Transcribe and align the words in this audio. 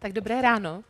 Tak 0.00 0.12
dobré 0.12 0.42
ráno. 0.42 0.84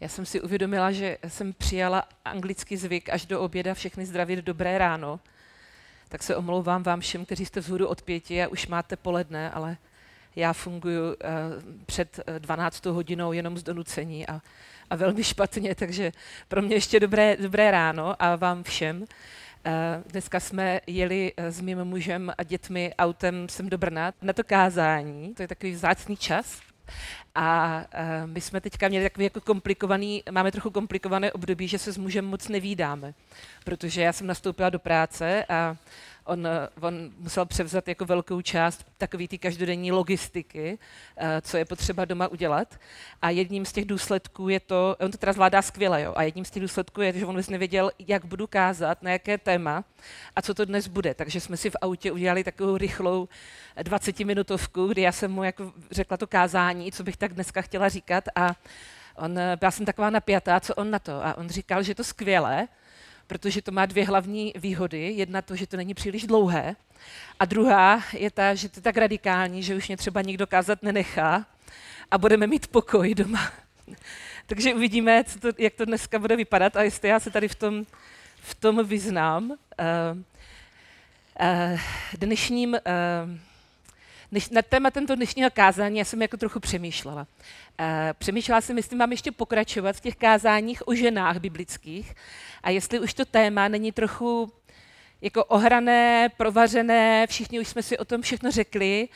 Já 0.00 0.08
jsem 0.08 0.26
si 0.26 0.40
uvědomila, 0.40 0.92
že 0.92 1.18
jsem 1.28 1.52
přijala 1.52 2.04
anglický 2.24 2.76
zvyk 2.76 3.08
až 3.08 3.26
do 3.26 3.40
oběda 3.40 3.74
všechny 3.74 4.06
zdravit 4.06 4.38
dobré 4.38 4.78
ráno. 4.78 5.20
Tak 6.08 6.22
se 6.22 6.36
omlouvám 6.36 6.82
vám 6.82 7.00
všem, 7.00 7.24
kteří 7.24 7.46
jste 7.46 7.60
vzhůru 7.60 7.88
od 7.88 8.02
pěti 8.02 8.42
a 8.42 8.48
už 8.48 8.66
máte 8.66 8.96
poledne, 8.96 9.50
ale 9.50 9.76
já 10.36 10.52
funguji 10.52 10.98
uh, 11.00 11.14
před 11.86 12.20
12 12.38 12.86
hodinou 12.86 13.32
jenom 13.32 13.58
z 13.58 13.62
donucení 13.62 14.26
a, 14.26 14.40
a 14.90 14.96
velmi 14.96 15.24
špatně, 15.24 15.74
takže 15.78 16.12
pro 16.48 16.62
mě 16.62 16.76
ještě 16.76 17.00
dobré, 17.00 17.36
dobré 17.36 17.70
ráno 17.70 18.22
a 18.22 18.36
vám 18.36 18.62
všem. 18.62 19.00
Uh, 19.00 19.06
dneska 20.06 20.40
jsme 20.40 20.80
jeli 20.86 21.32
s 21.36 21.60
mým 21.60 21.84
mužem 21.84 22.32
a 22.38 22.42
dětmi 22.42 22.94
autem 22.98 23.48
sem 23.48 23.68
do 23.68 23.78
Brna 23.78 24.12
na 24.22 24.32
to 24.32 24.44
kázání. 24.44 25.34
To 25.34 25.42
je 25.42 25.48
takový 25.48 25.72
vzácný 25.72 26.16
čas, 26.16 26.60
a 27.34 27.76
uh, 27.94 28.30
my 28.30 28.40
jsme 28.40 28.60
teďka 28.60 28.88
měli 28.88 29.04
takový 29.04 29.24
jako 29.24 29.40
komplikovaný, 29.40 30.22
máme 30.30 30.52
trochu 30.52 30.70
komplikované 30.70 31.32
období, 31.32 31.68
že 31.68 31.78
se 31.78 31.92
s 31.92 31.96
mužem 31.96 32.24
moc 32.24 32.48
nevídáme, 32.48 33.14
protože 33.64 34.02
já 34.02 34.12
jsem 34.12 34.26
nastoupila 34.26 34.70
do 34.70 34.78
práce 34.78 35.44
a 35.48 35.76
on, 36.24 36.48
on 36.80 37.10
musel 37.18 37.46
převzat 37.46 37.88
jako 37.88 38.04
velkou 38.04 38.40
část 38.40 38.86
takové 38.98 39.28
ty 39.28 39.38
každodenní 39.38 39.92
logistiky, 39.92 40.78
eh, 41.16 41.40
co 41.40 41.56
je 41.56 41.64
potřeba 41.64 42.04
doma 42.04 42.28
udělat. 42.28 42.78
A 43.22 43.30
jedním 43.30 43.66
z 43.66 43.72
těch 43.72 43.84
důsledků 43.84 44.48
je 44.48 44.60
to, 44.60 44.96
on 45.00 45.10
to 45.10 45.18
teda 45.18 45.32
zvládá 45.32 45.62
skvěle, 45.62 46.02
jo, 46.02 46.12
a 46.16 46.22
jedním 46.22 46.44
z 46.44 46.50
těch 46.50 46.62
důsledků 46.62 47.02
je, 47.02 47.12
že 47.12 47.26
on 47.26 47.34
vůbec 47.34 47.48
nevěděl, 47.48 47.90
jak 47.98 48.24
budu 48.24 48.46
kázat, 48.46 49.02
na 49.02 49.10
jaké 49.10 49.38
téma 49.38 49.84
a 50.36 50.42
co 50.42 50.54
to 50.54 50.64
dnes 50.64 50.88
bude. 50.88 51.14
Takže 51.14 51.40
jsme 51.40 51.56
si 51.56 51.70
v 51.70 51.76
autě 51.80 52.12
udělali 52.12 52.44
takovou 52.44 52.76
rychlou 52.76 53.28
20-minutovku, 53.76 54.88
kdy 54.88 55.02
já 55.02 55.12
jsem 55.12 55.32
mu 55.32 55.44
jako 55.44 55.72
řekla 55.90 56.16
to 56.16 56.26
kázání, 56.26 56.92
co 56.92 57.02
bych 57.02 57.16
tak 57.16 57.34
dneska 57.34 57.62
chtěla 57.62 57.88
říkat 57.88 58.24
a 58.34 58.54
on, 59.16 59.38
byla 59.60 59.70
jsem 59.70 59.86
taková 59.86 60.10
napjatá, 60.10 60.60
co 60.60 60.74
on 60.74 60.90
na 60.90 60.98
to. 60.98 61.26
A 61.26 61.36
on 61.36 61.48
říkal, 61.48 61.82
že 61.82 61.90
je 61.90 61.94
to 61.94 62.04
skvělé, 62.04 62.68
protože 63.32 63.62
to 63.62 63.72
má 63.72 63.86
dvě 63.86 64.06
hlavní 64.06 64.52
výhody. 64.56 65.12
Jedna 65.12 65.42
to, 65.42 65.56
že 65.56 65.66
to 65.66 65.76
není 65.76 65.94
příliš 65.94 66.26
dlouhé 66.26 66.76
a 67.40 67.44
druhá 67.44 68.02
je 68.12 68.30
ta, 68.30 68.54
že 68.54 68.68
to 68.68 68.78
je 68.78 68.82
tak 68.82 68.96
radikální, 68.96 69.62
že 69.62 69.76
už 69.76 69.88
mě 69.88 69.96
třeba 69.96 70.22
nikdo 70.22 70.46
kázat 70.46 70.82
nenechá 70.82 71.46
a 72.10 72.18
budeme 72.18 72.46
mít 72.46 72.66
pokoj 72.66 73.14
doma. 73.14 73.52
Takže 74.46 74.74
uvidíme, 74.74 75.24
co 75.24 75.40
to, 75.40 75.48
jak 75.58 75.74
to 75.74 75.84
dneska 75.84 76.18
bude 76.18 76.36
vypadat 76.36 76.76
a 76.76 76.82
jestli 76.82 77.08
já 77.08 77.20
se 77.20 77.30
tady 77.30 77.48
v 77.48 77.54
tom, 77.54 77.86
v 78.36 78.54
tom 78.54 78.86
vyznám. 78.86 79.50
Uh, 79.50 79.56
uh, 81.40 81.80
dnešním 82.18 82.70
uh, 82.70 82.78
Než, 84.32 84.50
nad 84.50 84.66
tématem 84.66 85.06
toho 85.06 85.16
dnešního 85.16 85.50
kázání 85.50 85.98
já 85.98 86.04
jsem 86.04 86.22
jako 86.22 86.36
trochu 86.36 86.60
přemýšlela. 86.60 87.20
Uh, 87.20 87.86
přemýšlela 88.18 88.60
jsem, 88.60 88.76
jestli 88.76 88.96
mám 88.96 89.10
ještě 89.10 89.32
pokračovat 89.32 89.96
v 89.96 90.00
těch 90.00 90.16
kázáních 90.16 90.88
o 90.88 90.94
ženách 90.94 91.38
biblických 91.38 92.14
a 92.62 92.70
jestli 92.70 93.00
už 93.00 93.14
to 93.14 93.24
téma 93.24 93.68
není 93.68 93.92
trochu 93.92 94.52
jako 95.20 95.44
ohrané, 95.44 96.28
provařené, 96.36 97.26
všichni 97.26 97.60
už 97.60 97.68
jsme 97.68 97.82
si 97.82 97.98
o 97.98 98.04
tom 98.04 98.22
všechno 98.22 98.50
řekli 98.50 99.08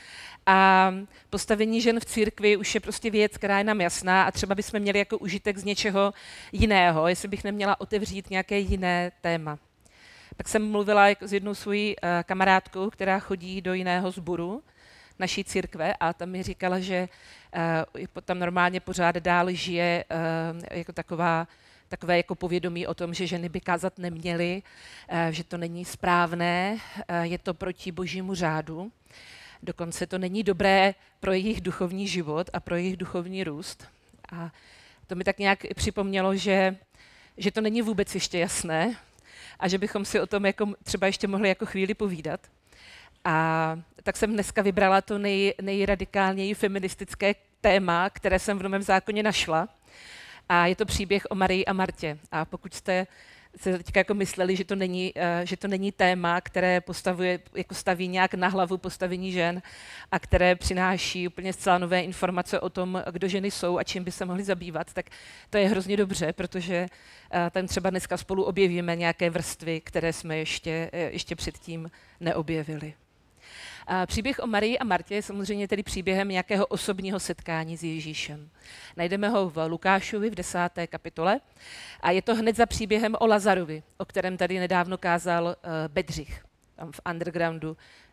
a 0.47 0.91
postavení 1.31 1.81
žen 1.81 2.01
v 2.01 2.05
církvi 2.05 2.57
už 2.57 2.75
je 2.75 2.81
prostě 2.81 3.11
věc, 3.11 3.37
která 3.37 3.59
je 3.59 3.65
nám 3.65 3.81
jasná 3.81 4.25
a 4.25 4.31
třeba 4.31 4.55
bychom 4.55 4.81
měli 4.81 4.99
jako 4.99 5.19
užitek 5.19 5.59
z 5.59 5.65
něčeho 5.65 6.15
jiného, 6.53 7.09
jestli 7.09 7.29
bych 7.29 7.45
neměla 7.45 7.81
otevřít 7.81 8.31
nějaké 8.31 8.59
jiné 8.59 9.13
téma. 9.21 9.59
Pak 10.37 10.49
jsem 10.49 10.71
mluvila 10.71 11.09
jako 11.09 11.29
s 11.29 11.33
jednou 11.33 11.55
svojí 11.55 11.97
uh, 11.97 12.09
kamarádkou, 12.23 12.91
která 12.91 13.19
chodí 13.19 13.61
do 13.61 13.75
jiného 13.75 14.11
sboru 14.11 14.63
naší 15.19 15.45
církve 15.45 15.95
a 15.95 16.13
tam 16.13 16.29
mi 16.29 16.43
říkala, 16.43 16.81
že 16.81 17.09
uh, 17.97 18.07
tam 18.25 18.39
normálně 18.39 18.81
pořád 18.81 19.17
dál 19.17 19.51
žije 19.51 20.05
uh, 20.11 20.63
jako 20.71 20.93
taková 20.93 21.49
takové 21.89 22.17
jako 22.17 22.35
povědomí 22.35 22.87
o 22.87 22.95
tom, 22.95 23.15
že 23.15 23.27
ženy 23.27 23.49
by 23.49 23.61
kázat 23.61 23.99
neměly, 23.99 24.63
uh, 25.13 25.19
že 25.31 25.45
to 25.45 25.57
není 25.57 25.85
správné, 25.85 26.79
je 27.23 27.39
to 27.39 27.55
proti 27.55 27.93
božímu 27.93 28.35
řádu. 28.35 28.93
Dokonce 29.63 30.07
to 30.07 30.19
není 30.19 30.43
dobré 30.43 30.95
pro 31.21 31.33
jejich 31.33 31.61
duchovní 31.61 32.09
život 32.09 32.51
a 32.53 32.61
pro 32.61 32.77
jejich 32.77 32.97
duchovní 32.97 33.45
růst. 33.45 33.89
A 34.33 34.53
to 35.07 35.15
mi 35.15 35.25
tak 35.25 35.39
nějak 35.39 35.59
připomnělo, 35.75 36.37
že, 36.37 36.77
že 37.37 37.51
to 37.51 37.61
není 37.61 37.83
vůbec 37.83 38.15
ještě 38.15 38.39
jasné 38.39 38.97
a 39.61 39.69
že 39.69 39.79
bychom 39.79 40.05
si 40.05 40.21
o 40.21 40.27
tom 40.27 40.47
jako 40.47 40.75
třeba 40.83 41.07
ještě 41.07 41.29
mohli 41.29 41.49
jako 41.49 41.67
chvíli 41.67 41.95
povídat. 41.95 42.41
A 43.29 43.79
tak 44.03 44.17
jsem 44.17 44.33
dneska 44.33 44.63
vybrala 44.63 45.01
to 45.01 45.19
nej, 45.19 45.55
nejradikálněji 45.63 46.55
feministické 46.55 47.35
téma, 47.61 48.11
které 48.11 48.39
jsem 48.39 48.59
v 48.59 48.63
Novém 48.63 48.83
zákoně 48.83 49.23
našla. 49.23 49.69
A 50.49 50.67
je 50.67 50.77
to 50.77 50.87
příběh 50.87 51.27
o 51.31 51.35
Marii 51.35 51.65
a 51.65 51.73
Martě. 51.73 52.19
A 52.33 52.45
pokud 52.45 52.75
jste 52.75 53.07
se 53.57 53.79
teďka 53.79 54.01
jako 54.01 54.15
mysleli, 54.15 54.57
že 54.57 54.65
to 54.65 54.75
není, 54.75 55.13
eh, 55.17 55.41
že 55.45 55.57
to 55.57 55.69
není 55.69 55.93
téma, 55.93 56.41
které 56.41 56.81
postavuje, 56.81 57.41
jako 57.55 57.75
staví 57.75 58.09
nějak 58.09 58.35
na 58.35 58.49
hlavu 58.49 58.79
postavení 58.79 59.33
žen 59.33 59.63
a 60.13 60.19
které 60.19 60.55
přináší 60.55 61.29
úplně 61.29 61.53
zcela 61.53 61.79
nové 61.79 62.01
informace 62.01 62.61
o 62.61 62.71
tom, 62.71 63.03
kdo 63.11 63.29
ženy 63.29 63.51
jsou 63.51 63.79
a 63.79 63.83
čím 63.83 64.05
by 64.05 64.13
se 64.13 64.25
mohly 64.25 64.45
zabývat, 64.45 64.93
tak 64.93 65.07
to 65.51 65.59
je 65.59 65.69
hrozně 65.69 65.97
dobře, 65.97 66.33
protože 66.33 66.87
eh, 67.33 67.51
tam 67.51 67.67
třeba 67.67 67.91
dneska 67.91 68.17
spolu 68.17 68.45
objevíme 68.45 68.97
nějaké 68.97 69.31
vrstvy, 69.31 69.81
které 69.81 70.13
jsme 70.13 70.39
ještě, 70.39 70.91
eh, 70.93 70.99
ještě 71.01 71.37
předtím 71.37 71.91
neobjevili. 72.21 72.95
Příběh 74.07 74.39
o 74.39 74.47
Marii 74.47 74.79
a 74.79 74.85
Martě 74.85 75.15
je 75.15 75.23
samozřejmě 75.23 75.69
tedy 75.69 75.83
příběhem 75.83 76.29
nějakého 76.29 76.67
osobního 76.67 77.21
setkání 77.21 77.77
s 77.77 77.83
Ježíšem. 77.83 78.51
Najdeme 78.97 79.29
ho 79.29 79.51
v 79.51 79.69
Lukášovi 79.69 80.31
v 80.31 80.35
desáté 80.35 80.87
kapitole 80.87 81.41
a 82.01 82.11
je 82.11 82.23
to 82.23 82.35
hned 82.35 82.57
za 82.57 82.67
příběhem 82.67 83.17
o 83.19 83.27
Lazarovi, 83.27 83.83
o 83.99 84.05
kterém 84.05 84.37
tady 84.37 84.59
nedávno 84.59 84.99
kázal 84.99 85.45
uh, 85.45 85.55
Bedřich 85.89 86.43
tam 86.77 86.93
v 86.93 87.01
undergroundu 87.11 87.77
Eh, 87.77 88.06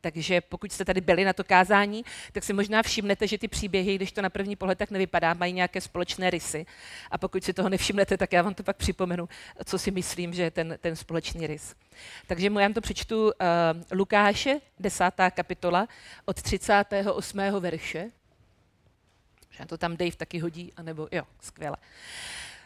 takže 0.00 0.40
pokud 0.40 0.72
jste 0.72 0.84
tady 0.84 1.00
byli 1.00 1.24
na 1.24 1.32
to 1.32 1.44
kázání, 1.44 2.04
tak 2.32 2.44
si 2.44 2.52
možná 2.52 2.82
všimnete, 2.82 3.26
že 3.26 3.38
ty 3.38 3.48
příběhy, 3.48 3.94
když 3.94 4.12
to 4.12 4.22
na 4.22 4.30
první 4.30 4.56
pohled 4.56 4.78
tak 4.78 4.90
nevypadá, 4.90 5.34
mají 5.34 5.52
nějaké 5.52 5.80
společné 5.80 6.30
rysy. 6.30 6.66
A 7.10 7.18
pokud 7.18 7.44
si 7.44 7.52
toho 7.52 7.68
nevšimnete, 7.68 8.16
tak 8.16 8.32
já 8.32 8.42
vám 8.42 8.54
to 8.54 8.62
pak 8.62 8.76
připomenu, 8.76 9.28
co 9.64 9.78
si 9.78 9.90
myslím, 9.90 10.34
že 10.34 10.42
je 10.42 10.50
ten, 10.50 10.78
ten 10.80 10.96
společný 10.96 11.46
rys. 11.46 11.74
Takže 12.26 12.50
já 12.60 12.68
to 12.68 12.80
přečtu 12.80 13.24
uh, 13.24 13.30
Lukáše, 13.92 14.60
desátá 14.78 15.30
kapitola, 15.30 15.88
od 16.24 16.42
38. 16.42 17.38
verše. 17.60 18.10
Že 19.50 19.66
to 19.66 19.78
tam 19.78 19.96
Dave 19.96 20.16
taky 20.16 20.38
hodí, 20.38 20.72
anebo 20.76 21.08
jo, 21.12 21.22
skvěle. 21.40 21.76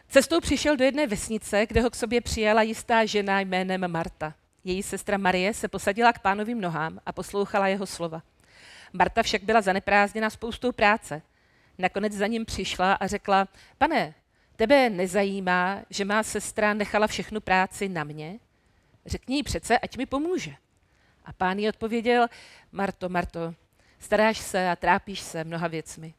Cestou 0.08 0.40
přišel 0.40 0.76
do 0.76 0.84
jedné 0.84 1.06
vesnice, 1.06 1.66
kde 1.66 1.80
ho 1.80 1.90
k 1.90 1.94
sobě 1.94 2.20
přijala 2.20 2.62
jistá 2.62 3.04
žena 3.04 3.40
jménem 3.40 3.90
Marta. 3.90 4.34
Její 4.66 4.82
sestra 4.82 5.18
Marie 5.18 5.54
se 5.54 5.68
posadila 5.68 6.12
k 6.12 6.18
pánovým 6.18 6.60
nohám 6.60 7.00
a 7.06 7.12
poslouchala 7.12 7.68
jeho 7.68 7.86
slova. 7.86 8.22
Marta 8.92 9.22
však 9.22 9.42
byla 9.42 9.60
zaneprázdněna 9.60 10.30
spoustou 10.30 10.72
práce. 10.72 11.22
Nakonec 11.78 12.12
za 12.12 12.26
ním 12.26 12.44
přišla 12.44 12.92
a 12.92 13.06
řekla, 13.06 13.48
pane, 13.78 14.14
tebe 14.56 14.90
nezajímá, 14.90 15.82
že 15.90 16.04
má 16.04 16.22
sestra 16.22 16.74
nechala 16.74 17.06
všechnu 17.06 17.40
práci 17.40 17.88
na 17.88 18.04
mě? 18.04 18.38
Řekni 19.06 19.36
jí 19.36 19.42
přece, 19.42 19.78
ať 19.78 19.96
mi 19.96 20.06
pomůže. 20.06 20.54
A 21.24 21.32
pán 21.32 21.58
jí 21.58 21.68
odpověděl, 21.68 22.26
Marto, 22.72 23.08
Marto, 23.08 23.54
staráš 23.98 24.38
se 24.38 24.70
a 24.70 24.76
trápíš 24.76 25.20
se 25.20 25.44
mnoha 25.44 25.68
věcmi. 25.68 26.14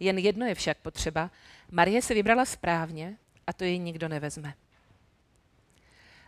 Jen 0.00 0.18
jedno 0.18 0.46
je 0.46 0.54
však 0.54 0.78
potřeba. 0.78 1.30
Marie 1.70 2.02
se 2.02 2.14
vybrala 2.14 2.44
správně 2.44 3.16
a 3.46 3.52
to 3.52 3.64
ji 3.64 3.78
nikdo 3.78 4.08
nevezme. 4.08 4.54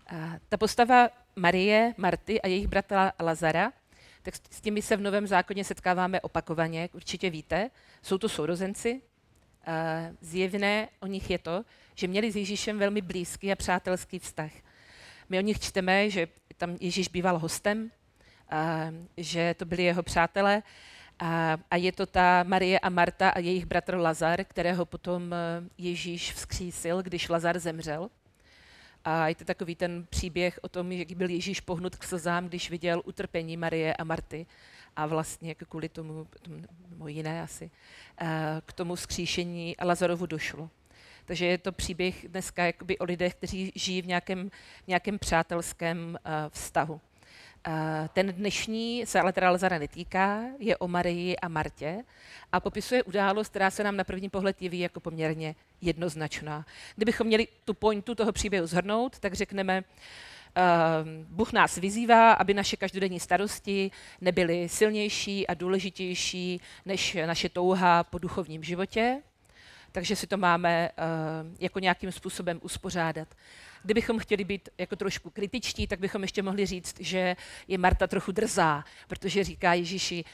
A 0.06 0.38
ta 0.48 0.56
postava 0.56 1.09
Marie, 1.40 1.94
Marty 1.96 2.40
a 2.40 2.48
jejich 2.48 2.66
bratra 2.66 3.12
Lazara, 3.20 3.72
tak 4.22 4.34
s 4.50 4.60
těmi 4.60 4.82
se 4.82 4.96
v 4.96 5.00
Novém 5.00 5.26
zákoně 5.26 5.64
setkáváme 5.64 6.20
opakovaně, 6.20 6.88
určitě 6.92 7.30
víte. 7.30 7.70
Jsou 8.02 8.18
to 8.18 8.28
sourozenci. 8.28 9.00
Zjevné 10.20 10.88
o 11.00 11.06
nich 11.06 11.30
je 11.30 11.38
to, 11.38 11.65
že 11.94 12.06
měli 12.06 12.32
s 12.32 12.36
Ježíšem 12.36 12.78
velmi 12.78 13.00
blízký 13.00 13.53
a 13.53 13.56
přátelský 13.56 14.18
vztah. 14.18 14.50
My 15.28 15.38
o 15.38 15.41
nich 15.41 15.60
čteme, 15.60 16.10
že 16.10 16.28
tam 16.56 16.76
Ježíš 16.80 17.09
býval 17.09 17.38
hostem, 17.38 17.91
že 19.16 19.54
to 19.54 19.65
byli 19.65 19.82
jeho 19.82 20.03
přátelé 20.03 20.62
a 21.70 21.76
je 21.76 21.92
to 21.92 22.06
ta 22.06 22.42
Marie 22.42 22.78
a 22.78 22.88
Marta 22.88 23.30
a 23.30 23.38
jejich 23.38 23.66
bratr 23.66 23.94
Lazar, 23.94 24.44
kterého 24.44 24.86
potom 24.86 25.34
Ježíš 25.78 26.32
vzkřísil, 26.32 27.03
když 27.03 27.28
Lazar 27.28 27.59
zemřel. 27.59 28.10
A 29.04 29.28
je 29.28 29.34
to 29.34 29.44
takový 29.44 29.74
ten 29.74 30.06
příběh 30.10 30.58
o 30.62 30.68
tom, 30.68 30.92
jak 30.92 31.12
byl 31.12 31.30
Ježíš 31.30 31.60
pohnut 31.60 31.97
k 31.97 32.04
slzám, 32.04 32.48
když 32.48 32.70
viděl 32.70 33.02
utrpení 33.04 33.56
Marie 33.56 33.94
a 33.94 34.04
Marty 34.04 34.47
a 34.97 35.06
vlastně 35.06 35.48
jako 35.48 35.64
kvůli 35.64 35.88
tomu, 35.88 36.26
tomu 36.88 37.08
jiné 37.08 37.42
asi, 37.42 37.70
k 38.64 38.72
tomu 38.72 38.97
skříšení 38.97 39.76
Lazarovu 39.82 40.26
došlo. 40.26 40.70
Takže 41.24 41.47
je 41.47 41.58
to 41.58 41.72
příběh 41.72 42.28
dneska 42.28 42.64
jakoby 42.64 42.98
o 42.98 43.04
lidech, 43.04 43.34
kteří 43.34 43.72
žijí 43.74 44.02
v 44.02 44.06
nějakém, 44.06 44.50
nějakém 44.86 45.18
přátelském 45.18 46.18
vztahu. 46.48 47.00
Ten 48.12 48.33
dnešní 48.33 49.07
se 49.07 49.21
ale 49.21 49.33
teda 49.33 49.51
Lazara 49.51 49.78
netýká, 49.78 50.42
je 50.59 50.77
o 50.77 50.89
Marii 50.89 51.36
a 51.36 51.48
Martě 51.48 52.04
a 52.53 52.60
popisuje 52.60 53.03
událost, 53.03 53.48
která 53.48 53.71
se 53.71 53.84
nám 53.84 53.97
na 53.97 54.04
první 54.04 54.28
pohled 54.28 54.62
jeví 54.62 54.78
jako 54.78 55.01
poměrně 55.01 55.54
jednoznačná. 55.80 56.66
Kdybychom 56.97 57.27
měli 57.27 57.48
tu 57.65 57.74
pointu 57.74 58.15
toho 58.15 58.33
příběhu 58.33 58.66
zhrnout, 58.66 59.18
tak 59.18 59.34
řekneme, 59.34 59.84
Bůh 61.28 61.53
nás 61.53 61.77
vyzývá, 61.77 62.33
aby 62.33 62.54
naše 62.54 62.77
každodenní 62.77 63.21
starosti 63.21 63.91
nebyly 64.21 64.68
silnější 64.68 65.47
a 65.47 65.54
důležitější 65.54 66.60
než 66.86 67.16
naše 67.27 67.48
touha 67.48 68.04
po 68.04 68.18
duchovním 68.18 68.65
životě, 68.65 69.22
takže 69.92 70.16
si 70.16 70.27
to 70.27 70.36
máme 70.36 70.91
jako 71.60 71.78
nějakým 71.78 72.13
způsobem 72.13 72.60
uspořádat. 72.63 73.28
Kdybychom 73.82 74.18
chtěli 74.18 74.44
být 74.44 74.68
jako 74.78 74.97
trošku 74.97 75.30
kritičtí, 75.30 75.86
tak 75.86 76.00
bychom 76.00 76.22
ještě 76.22 76.42
mohli 76.42 76.66
říct, 76.66 77.00
že 77.00 77.36
je 77.68 77.78
Marta 77.78 78.06
trochu 78.06 78.32
drzá, 78.32 78.84
protože 79.09 79.44
říká 79.44 79.74
Ježíši, 79.74 80.24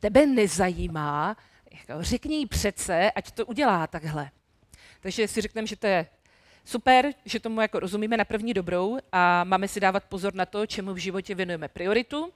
tebe 0.00 0.26
nezajímá, 0.26 1.36
jako 1.70 2.02
řekni 2.02 2.36
jí 2.36 2.46
přece, 2.46 3.10
ať 3.10 3.30
to 3.30 3.46
udělá 3.46 3.86
takhle. 3.86 4.30
Takže 5.00 5.28
si 5.28 5.40
řekneme, 5.40 5.66
že 5.66 5.76
to 5.76 5.86
je 5.86 6.06
super, 6.64 7.12
že 7.24 7.40
tomu 7.40 7.60
jako 7.60 7.80
rozumíme 7.80 8.16
na 8.16 8.24
první 8.24 8.54
dobrou 8.54 8.98
a 9.12 9.44
máme 9.44 9.68
si 9.68 9.80
dávat 9.80 10.04
pozor 10.04 10.34
na 10.34 10.46
to, 10.46 10.66
čemu 10.66 10.94
v 10.94 10.96
životě 10.96 11.34
věnujeme 11.34 11.68
prioritu 11.68 12.32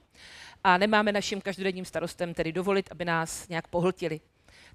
a 0.63 0.77
nemáme 0.77 1.11
našim 1.11 1.41
každodenním 1.41 1.85
starostem 1.85 2.33
tedy 2.33 2.51
dovolit, 2.51 2.89
aby 2.91 3.05
nás 3.05 3.47
nějak 3.47 3.67
pohltili. 3.67 4.19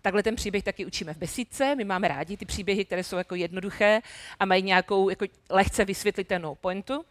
Takhle 0.02 0.22
ten 0.22 0.36
příběh 0.36 0.64
taky 0.64 0.86
učíme 0.86 1.14
v 1.14 1.18
besídce. 1.18 1.74
My 1.74 1.84
máme 1.84 2.08
rádi 2.08 2.36
ty 2.36 2.44
příběhy, 2.44 2.84
které 2.84 3.04
jsou 3.04 3.16
jako 3.16 3.34
jednoduché 3.34 4.00
a 4.40 4.44
mají 4.44 4.62
nějakou 4.62 5.08
jako 5.08 5.24
lehce 5.50 5.84
vysvětlitelnou 5.84 6.54
pointu. 6.54 7.04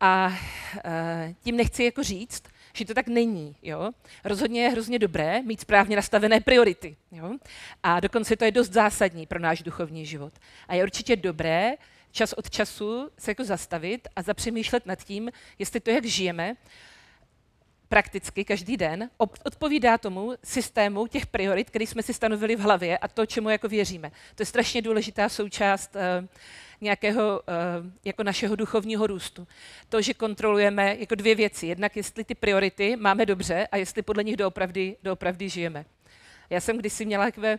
A 0.00 0.38
e, 0.84 1.34
tím 1.44 1.56
nechci 1.56 1.84
jako 1.84 2.02
říct, 2.02 2.42
že 2.76 2.84
to 2.84 2.94
tak 2.94 3.08
není. 3.08 3.56
Jo? 3.62 3.90
Rozhodně 4.24 4.62
je 4.62 4.70
hrozně 4.70 4.98
dobré 4.98 5.42
mít 5.42 5.60
správně 5.60 5.96
nastavené 5.96 6.40
priority. 6.40 6.96
Jo? 7.12 7.34
A 7.82 8.00
dokonce 8.00 8.36
to 8.36 8.44
je 8.44 8.50
dost 8.50 8.72
zásadní 8.72 9.26
pro 9.26 9.38
náš 9.38 9.62
duchovní 9.62 10.06
život. 10.06 10.32
A 10.68 10.74
je 10.74 10.82
určitě 10.82 11.16
dobré 11.16 11.74
čas 12.12 12.32
od 12.32 12.50
času 12.50 13.10
se 13.18 13.30
jako 13.30 13.44
zastavit 13.44 14.08
a 14.16 14.22
zapřemýšlet 14.22 14.86
nad 14.86 15.04
tím, 15.04 15.30
jestli 15.58 15.80
to, 15.80 15.90
jak 15.90 16.04
žijeme, 16.04 16.54
prakticky 17.94 18.44
každý 18.44 18.76
den 18.76 19.10
odpovídá 19.44 19.98
tomu 19.98 20.34
systému 20.44 21.06
těch 21.06 21.26
priorit, 21.26 21.70
který 21.70 21.86
jsme 21.86 22.02
si 22.02 22.14
stanovili 22.14 22.56
v 22.56 22.60
hlavě 22.60 22.98
a 22.98 23.08
to, 23.08 23.26
čemu 23.26 23.50
jako 23.50 23.68
věříme. 23.68 24.10
To 24.34 24.42
je 24.42 24.46
strašně 24.46 24.82
důležitá 24.82 25.28
součást 25.28 25.96
uh, 25.96 26.26
nějakého 26.80 27.40
uh, 27.40 27.90
jako 28.04 28.22
našeho 28.22 28.56
duchovního 28.56 29.06
růstu. 29.06 29.46
To, 29.88 30.02
že 30.02 30.14
kontrolujeme 30.14 30.96
jako 30.98 31.14
dvě 31.14 31.34
věci. 31.34 31.66
Jednak, 31.66 31.96
jestli 31.96 32.24
ty 32.24 32.34
priority 32.34 32.96
máme 32.96 33.26
dobře 33.26 33.66
a 33.72 33.76
jestli 33.76 34.02
podle 34.02 34.24
nich 34.24 34.36
doopravdy, 34.36 34.96
doopravdy 35.02 35.48
žijeme. 35.48 35.84
Já 36.50 36.60
jsem 36.60 36.78
kdysi 36.78 37.04
měla 37.04 37.24
takové 37.24 37.58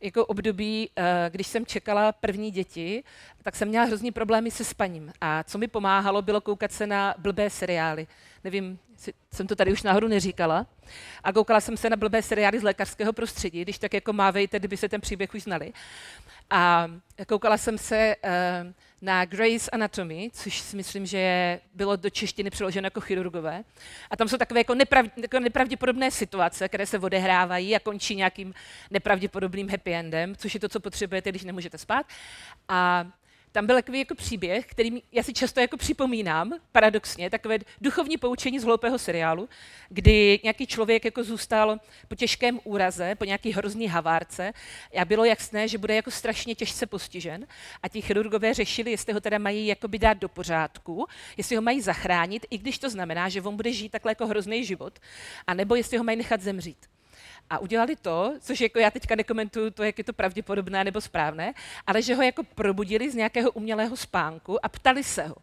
jako 0.00 0.26
období, 0.26 0.90
eh, 0.96 1.30
když 1.32 1.46
jsem 1.46 1.66
čekala 1.66 2.12
první 2.12 2.50
děti, 2.50 3.04
tak 3.42 3.56
jsem 3.56 3.68
měla 3.68 3.84
hrozný 3.84 4.10
problémy 4.10 4.50
se 4.50 4.64
spaním. 4.64 5.12
A 5.20 5.42
co 5.42 5.58
mi 5.58 5.68
pomáhalo, 5.68 6.22
bylo 6.22 6.40
koukat 6.40 6.72
se 6.72 6.86
na 6.86 7.14
blbé 7.18 7.50
seriály. 7.50 8.06
Nevím, 8.44 8.78
jsem 9.32 9.46
to 9.46 9.56
tady 9.56 9.72
už 9.72 9.82
náhodou 9.82 10.08
neříkala. 10.08 10.66
A 11.24 11.32
koukala 11.32 11.60
jsem 11.60 11.76
se 11.76 11.90
na 11.90 11.96
blbé 11.96 12.22
seriály 12.22 12.58
z 12.58 12.62
lékařského 12.62 13.12
prostředí, 13.12 13.62
když 13.62 13.78
tak 13.78 13.94
jako 13.94 14.12
mávejte, 14.12 14.58
kdyby 14.58 14.76
se 14.76 14.88
ten 14.88 15.00
příběh 15.00 15.34
už 15.34 15.42
znali. 15.42 15.72
A 16.50 16.88
koukala 17.26 17.58
jsem 17.58 17.78
se 17.78 18.16
uh, 18.24 18.30
na 19.02 19.24
Grey's 19.24 19.68
Anatomy, 19.72 20.30
což 20.32 20.60
si 20.60 20.76
myslím, 20.76 21.06
že 21.06 21.60
bylo 21.74 21.96
do 21.96 22.10
češtiny 22.10 22.50
přeloženo 22.50 22.86
jako 22.86 23.00
chirurgové. 23.00 23.64
A 24.10 24.16
tam 24.16 24.28
jsou 24.28 24.36
takové 24.36 24.60
jako, 24.60 24.74
neprav, 24.74 25.06
jako 25.16 25.40
nepravděpodobné 25.40 26.10
situace, 26.10 26.68
které 26.68 26.86
se 26.86 26.98
odehrávají 26.98 27.76
a 27.76 27.80
končí 27.80 28.16
nějakým 28.16 28.54
nepravděpodobným 28.90 29.68
happy 29.68 29.94
endem, 29.94 30.36
což 30.36 30.54
je 30.54 30.60
to, 30.60 30.68
co 30.68 30.80
potřebujete, 30.80 31.30
když 31.30 31.44
nemůžete 31.44 31.78
spát. 31.78 32.06
A 32.68 33.06
tam 33.52 33.66
byl 33.66 33.76
takový 33.76 33.98
jako 33.98 34.14
příběh, 34.14 34.66
který 34.66 35.02
já 35.12 35.22
si 35.22 35.32
často 35.32 35.60
jako 35.60 35.76
připomínám, 35.76 36.52
paradoxně, 36.72 37.30
takové 37.30 37.58
duchovní 37.80 38.16
poučení 38.16 38.58
z 38.58 38.64
hloupého 38.64 38.98
seriálu, 38.98 39.48
kdy 39.88 40.40
nějaký 40.42 40.66
člověk 40.66 41.04
jako 41.04 41.24
zůstal 41.24 41.78
po 42.08 42.14
těžkém 42.14 42.60
úraze, 42.64 43.14
po 43.14 43.24
nějaký 43.24 43.52
hrozný 43.52 43.88
havárce 43.88 44.52
a 45.00 45.04
bylo 45.04 45.24
jasné, 45.24 45.68
že 45.68 45.78
bude 45.78 45.94
jako 45.94 46.10
strašně 46.10 46.54
těžce 46.54 46.86
postižen 46.86 47.46
a 47.82 47.88
ti 47.88 48.00
chirurgové 48.02 48.54
řešili, 48.54 48.90
jestli 48.90 49.12
ho 49.12 49.20
teda 49.20 49.38
mají 49.38 49.66
jakoby 49.66 49.98
dát 49.98 50.18
do 50.18 50.28
pořádku, 50.28 51.06
jestli 51.36 51.56
ho 51.56 51.62
mají 51.62 51.80
zachránit, 51.80 52.46
i 52.50 52.58
když 52.58 52.78
to 52.78 52.90
znamená, 52.90 53.28
že 53.28 53.42
on 53.42 53.56
bude 53.56 53.72
žít 53.72 53.88
takhle 53.88 54.10
jako 54.10 54.26
hrozný 54.26 54.64
život, 54.64 54.98
anebo 55.46 55.74
jestli 55.74 55.98
ho 55.98 56.04
mají 56.04 56.18
nechat 56.18 56.40
zemřít 56.40 56.86
a 57.50 57.58
udělali 57.58 57.96
to, 57.96 58.34
což 58.40 58.60
jako 58.60 58.78
já 58.78 58.90
teďka 58.90 59.14
nekomentuju 59.14 59.70
to, 59.70 59.82
jak 59.82 59.98
je 59.98 60.04
to 60.04 60.12
pravděpodobné 60.12 60.84
nebo 60.84 61.00
správné, 61.00 61.54
ale 61.86 62.02
že 62.02 62.14
ho 62.14 62.22
jako 62.22 62.42
probudili 62.42 63.10
z 63.10 63.14
nějakého 63.14 63.50
umělého 63.50 63.96
spánku 63.96 64.64
a 64.64 64.68
ptali 64.68 65.04
se 65.04 65.26
ho. 65.26 65.36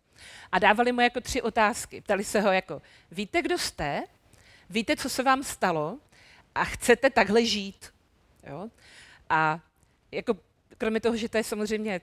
A 0.52 0.60
dávali 0.60 0.92
mu 0.92 1.02
jako 1.02 1.22
tři 1.22 1.42
otázky. 1.42 2.02
Ptali 2.02 2.24
se 2.24 2.42
ho 2.42 2.52
jako, 2.52 2.82
víte, 3.12 3.42
kdo 3.42 3.58
jste? 3.58 4.04
Víte, 4.70 4.96
co 4.96 5.10
se 5.10 5.24
vám 5.24 5.44
stalo? 5.44 6.00
A 6.56 6.66
chcete 6.66 7.10
takhle 7.10 7.46
žít? 7.46 7.94
Jo? 8.50 8.70
A 9.30 9.60
jako 10.12 10.38
kromě 10.78 11.00
toho, 11.00 11.18
že 11.18 11.30
to 11.30 11.38
je 11.38 11.44
samozřejmě 11.44 12.02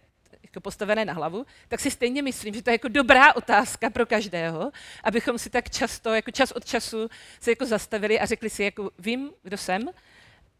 jako 0.55 0.61
postavené 0.61 1.05
na 1.05 1.13
hlavu, 1.13 1.47
tak 1.69 1.81
si 1.81 1.91
stejně 1.91 2.23
myslím, 2.23 2.55
že 2.55 2.63
to 2.63 2.71
je 2.71 2.75
jako 2.75 2.89
dobrá 2.89 3.37
otázka 3.37 3.91
pro 3.91 4.07
každého, 4.07 4.73
abychom 5.05 5.39
si 5.39 5.51
tak 5.51 5.71
často, 5.71 6.15
jako 6.15 6.31
čas 6.31 6.53
od 6.53 6.65
času 6.65 7.09
se 7.41 7.51
jako 7.51 7.67
zastavili 7.67 8.21
a 8.21 8.27
řekli 8.27 8.51
si, 8.51 8.63
jako 8.65 8.91
vím, 8.99 9.31
kdo 9.43 9.59
jsem, 9.59 9.89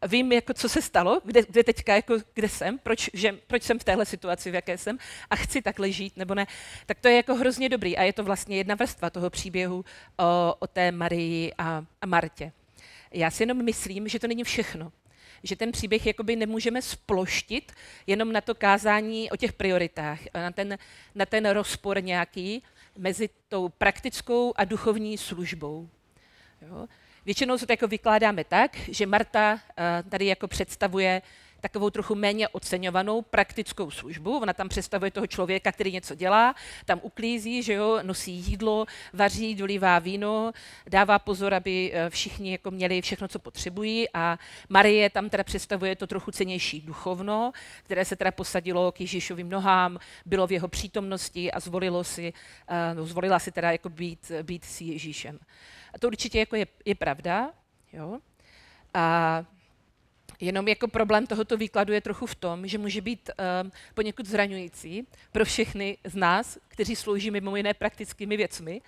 vím, 0.07 0.31
jako, 0.31 0.53
co 0.53 0.69
se 0.69 0.81
stalo, 0.81 1.21
kde, 1.23 1.41
kde 1.49 1.63
teďka, 1.63 1.95
jako, 1.95 2.17
kde 2.33 2.49
jsem, 2.49 2.79
proč, 2.79 3.09
že, 3.13 3.31
proč 3.47 3.63
jsem 3.63 3.79
v 3.79 3.83
téhle 3.83 4.05
situaci, 4.05 4.51
v 4.51 4.55
jaké 4.55 4.77
jsem 4.77 4.97
a 5.29 5.35
chci 5.35 5.61
takhle 5.61 5.91
žít, 5.91 6.17
nebo 6.17 6.35
ne, 6.35 6.47
tak 6.85 6.99
to 6.99 7.07
je 7.07 7.15
jako 7.15 7.35
hrozně 7.35 7.69
dobrý 7.69 7.97
a 7.97 8.03
je 8.03 8.13
to 8.13 8.23
vlastně 8.23 8.57
jedna 8.57 8.75
vrstva 8.75 9.09
toho 9.09 9.29
příběhu 9.29 9.85
o, 10.19 10.55
o 10.59 10.67
té 10.67 10.91
Marii 10.91 11.53
a, 11.57 11.85
a 12.01 12.05
Martě. 12.05 12.51
Já 13.11 13.31
si 13.31 13.43
jenom 13.43 13.63
myslím, 13.63 14.07
že 14.07 14.19
to 14.19 14.27
není 14.27 14.43
všechno 14.43 14.91
že 15.45 15.55
ten 15.55 15.71
příběh 15.71 16.05
jakoby 16.05 16.35
nemůžeme 16.35 16.81
sploštit 16.81 17.71
jenom 18.07 18.31
na 18.31 18.41
to 18.41 18.55
kázání 18.55 19.31
o 19.31 19.37
těch 19.37 19.53
prioritách, 19.53 20.19
na 20.33 20.51
ten, 20.51 20.77
na 21.15 21.25
ten 21.25 21.49
rozpor 21.49 22.03
nějaký 22.03 22.63
mezi 22.97 23.29
tou 23.49 23.69
praktickou 23.69 24.53
a 24.55 24.65
duchovní 24.65 25.17
službou. 25.17 25.89
Jo? 26.61 26.87
Většinou 27.25 27.57
to 27.57 27.65
jako 27.69 27.87
vykládáme 27.87 28.43
tak, 28.43 28.75
že 28.75 29.05
Marta 29.05 29.53
uh, 29.53 30.09
tady 30.09 30.25
jako 30.25 30.47
představuje 30.47 31.21
takovou 31.65 31.89
trochu 31.89 32.15
méně 32.15 32.47
oceňovanou 32.47 33.21
praktickou 33.21 33.91
službu. 33.91 34.37
Ona 34.37 34.53
tam 34.53 34.69
představuje 34.69 35.11
toho 35.11 35.27
člověka, 35.27 35.71
který 35.71 35.91
něco 35.91 36.15
dělá, 36.15 36.55
tam 36.85 36.99
uklízí, 37.03 37.63
že 37.63 37.73
jo, 37.73 37.99
nosí 38.03 38.31
jídlo, 38.31 38.85
vaří, 39.13 39.55
dolívá 39.55 39.99
víno, 39.99 40.51
dává 40.89 41.19
pozor, 41.19 41.53
aby 41.53 41.91
eh, 41.93 42.09
všichni 42.09 42.51
jako 42.51 42.71
měli 42.71 43.01
všechno, 43.01 43.27
co 43.27 43.39
potřebují 43.39 44.07
a 44.13 44.39
Marie 44.69 45.09
tam 45.09 45.29
teda 45.29 45.43
představuje 45.43 45.95
to 45.95 46.07
trochu 46.07 46.31
cenější 46.31 46.81
duchovno, 46.81 47.51
které 47.83 48.05
se 48.05 48.15
teda 48.15 48.31
posadilo 48.31 48.91
k 48.91 49.01
Ježíšovým 49.01 49.49
nohám, 49.49 49.97
bylo 50.25 50.47
v 50.47 50.51
jeho 50.51 50.67
přítomnosti 50.67 51.51
a 51.51 51.59
zvolilo 51.59 52.03
si, 52.03 52.33
uh, 52.97 53.07
zvolila 53.07 53.39
si 53.39 53.51
teda 53.51 53.71
jako 53.71 53.89
být, 53.89 54.31
být 54.43 54.65
s 54.65 54.81
Ježíšem. 54.81 55.39
A 55.93 55.99
to 55.99 56.07
určitě 56.07 56.39
jako 56.39 56.55
je, 56.55 56.67
je 56.85 56.95
pravda, 56.95 57.51
jo. 57.93 58.19
A 58.93 59.45
Jenom 60.39 60.67
jako 60.67 60.87
problém 60.87 61.27
tohoto 61.27 61.57
výkladu 61.57 61.93
je 61.93 62.01
trochu 62.01 62.25
v 62.25 62.35
tom, 62.35 62.67
že 62.67 62.77
může 62.77 63.01
být 63.01 63.29
uh, 63.63 63.69
poněkud 63.93 64.25
zraňující 64.25 65.07
pro 65.31 65.45
všechny 65.45 65.97
z 66.03 66.15
nás, 66.15 66.57
kteří 66.67 66.95
slouží 66.95 67.31
mimo 67.31 67.55
jiné 67.55 67.73
praktickými 67.73 68.37
věcmi, 68.37 68.81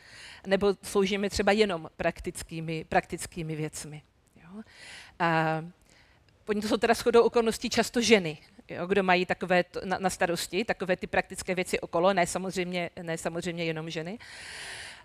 nebo 0.48 0.74
sloužíme 0.84 1.30
třeba 1.30 1.52
jenom 1.52 1.90
praktickými, 1.98 2.86
praktickými 2.90 3.56
věcmi. 3.56 4.02
Jo? 4.36 4.64
A 5.20 5.64
oni 6.48 6.62
to 6.62 6.68
jsou 6.68 6.78
teda 6.78 6.94
shodou 6.94 7.24
okolností 7.24 7.70
často 7.70 8.02
ženy, 8.02 8.38
jo, 8.70 8.88
kdo 8.88 9.04
mají 9.04 9.26
takové 9.26 9.64
to, 9.64 9.82
na, 9.86 9.98
na 10.00 10.10
starosti, 10.10 10.66
takové 10.66 10.96
ty 10.96 11.08
praktické 11.08 11.56
věci 11.56 11.80
okolo, 11.80 12.14
ne 12.14 12.28
samozřejmě, 12.28 12.90
ne 13.02 13.18
samozřejmě 13.18 13.66
jenom 13.66 13.90
ženy. 13.90 14.20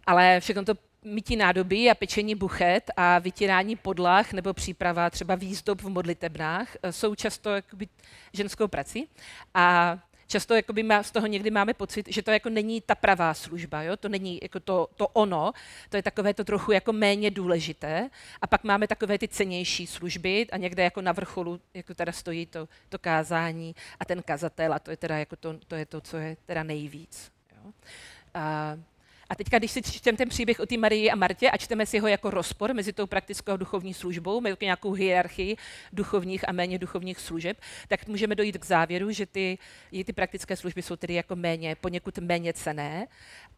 Ale 0.07 0.41
všechno 0.41 0.65
to 0.65 0.75
mytí 1.05 1.37
nádobí 1.37 1.91
a 1.91 1.95
pečení 1.95 2.35
buchet 2.35 2.91
a 2.97 3.19
vytírání 3.19 3.77
podlah 3.77 4.33
nebo 4.33 4.53
příprava 4.53 5.11
třeba 5.11 5.35
výzdob 5.35 5.83
v 5.83 5.89
modlitebnách 5.89 6.77
eh, 6.83 6.93
jsou 6.93 7.15
často 7.15 7.51
jakoby, 7.51 7.89
ženskou 8.33 8.69
prací. 8.69 9.09
A 9.55 9.99
často 10.27 10.55
jakoby 10.55 10.83
má, 10.83 11.03
z 11.03 11.11
toho 11.11 11.27
někdy 11.27 11.51
máme 11.51 11.75
pocit, 11.75 12.09
že 12.09 12.23
to 12.23 12.31
jako 12.31 12.49
není 12.49 12.81
ta 12.81 12.95
pravá 12.95 13.35
služba, 13.35 13.83
jo? 13.83 13.97
to 13.97 14.09
není 14.09 14.39
jako 14.43 14.61
to, 14.61 14.89
to 14.97 15.09
ono, 15.09 15.53
to 15.89 15.97
je 15.97 16.03
takové 16.03 16.35
to 16.35 16.45
trochu 16.45 16.73
jako 16.73 16.93
méně 16.93 17.31
důležité. 17.31 18.11
A 18.43 18.47
pak 18.47 18.65
máme 18.65 18.89
takové 18.89 19.19
ty 19.19 19.29
cenější 19.29 19.87
služby 19.87 20.47
a 20.53 20.57
někde 20.57 20.83
jako 20.83 21.01
na 21.01 21.13
vrcholu 21.13 21.61
jako 21.75 21.95
teda 21.95 22.13
stojí 22.13 22.47
to, 22.47 22.69
to 22.89 22.99
kázání 22.99 23.75
a 24.01 24.05
ten 24.05 24.23
kazatel 24.23 24.73
a 24.73 24.79
to 24.79 24.91
je 24.91 24.97
teda 24.97 25.19
jako 25.19 25.37
to, 25.37 25.59
to, 25.69 25.75
je 25.75 25.87
to 25.87 26.01
co 26.01 26.17
je 26.17 26.37
teda 26.47 26.63
nejvíc. 26.63 27.33
Jo? 27.57 27.73
A 28.35 28.77
A 29.33 29.35
teďka, 29.35 29.59
když 29.59 29.71
si 29.71 29.83
čteme 29.83 30.19
ten 30.19 30.29
příběh 30.29 30.61
o 30.61 30.67
té 30.67 30.77
Marii 30.77 31.11
a 31.11 31.17
Martě 31.17 31.51
a 31.51 31.57
čteme 31.57 31.87
si 31.87 31.99
ho 31.99 32.09
jako 32.09 32.31
rozpor 32.31 32.75
mezi 32.75 32.93
tou 32.93 33.07
praktickou 33.07 33.53
a 33.53 33.57
duchovní 33.57 33.95
službou, 33.95 34.41
mezi 34.41 34.57
nějakou 34.61 34.93
hierarchii 34.93 35.57
duchovních 35.93 36.49
a 36.49 36.53
méně 36.53 36.79
duchovních 36.79 37.19
služeb, 37.21 37.61
tak 37.89 38.07
můžeme 38.09 38.35
dojít 38.35 38.59
k 38.59 38.65
závěru, 38.65 39.11
že 39.11 39.27
ty, 39.27 39.59
ty 40.05 40.13
praktické 40.13 40.57
služby 40.57 40.83
jsou 40.83 40.97
tedy 40.97 41.15
jako 41.15 41.37
méně, 41.37 41.77
poněkud 41.81 42.19
méně 42.19 42.53
cené 42.53 43.07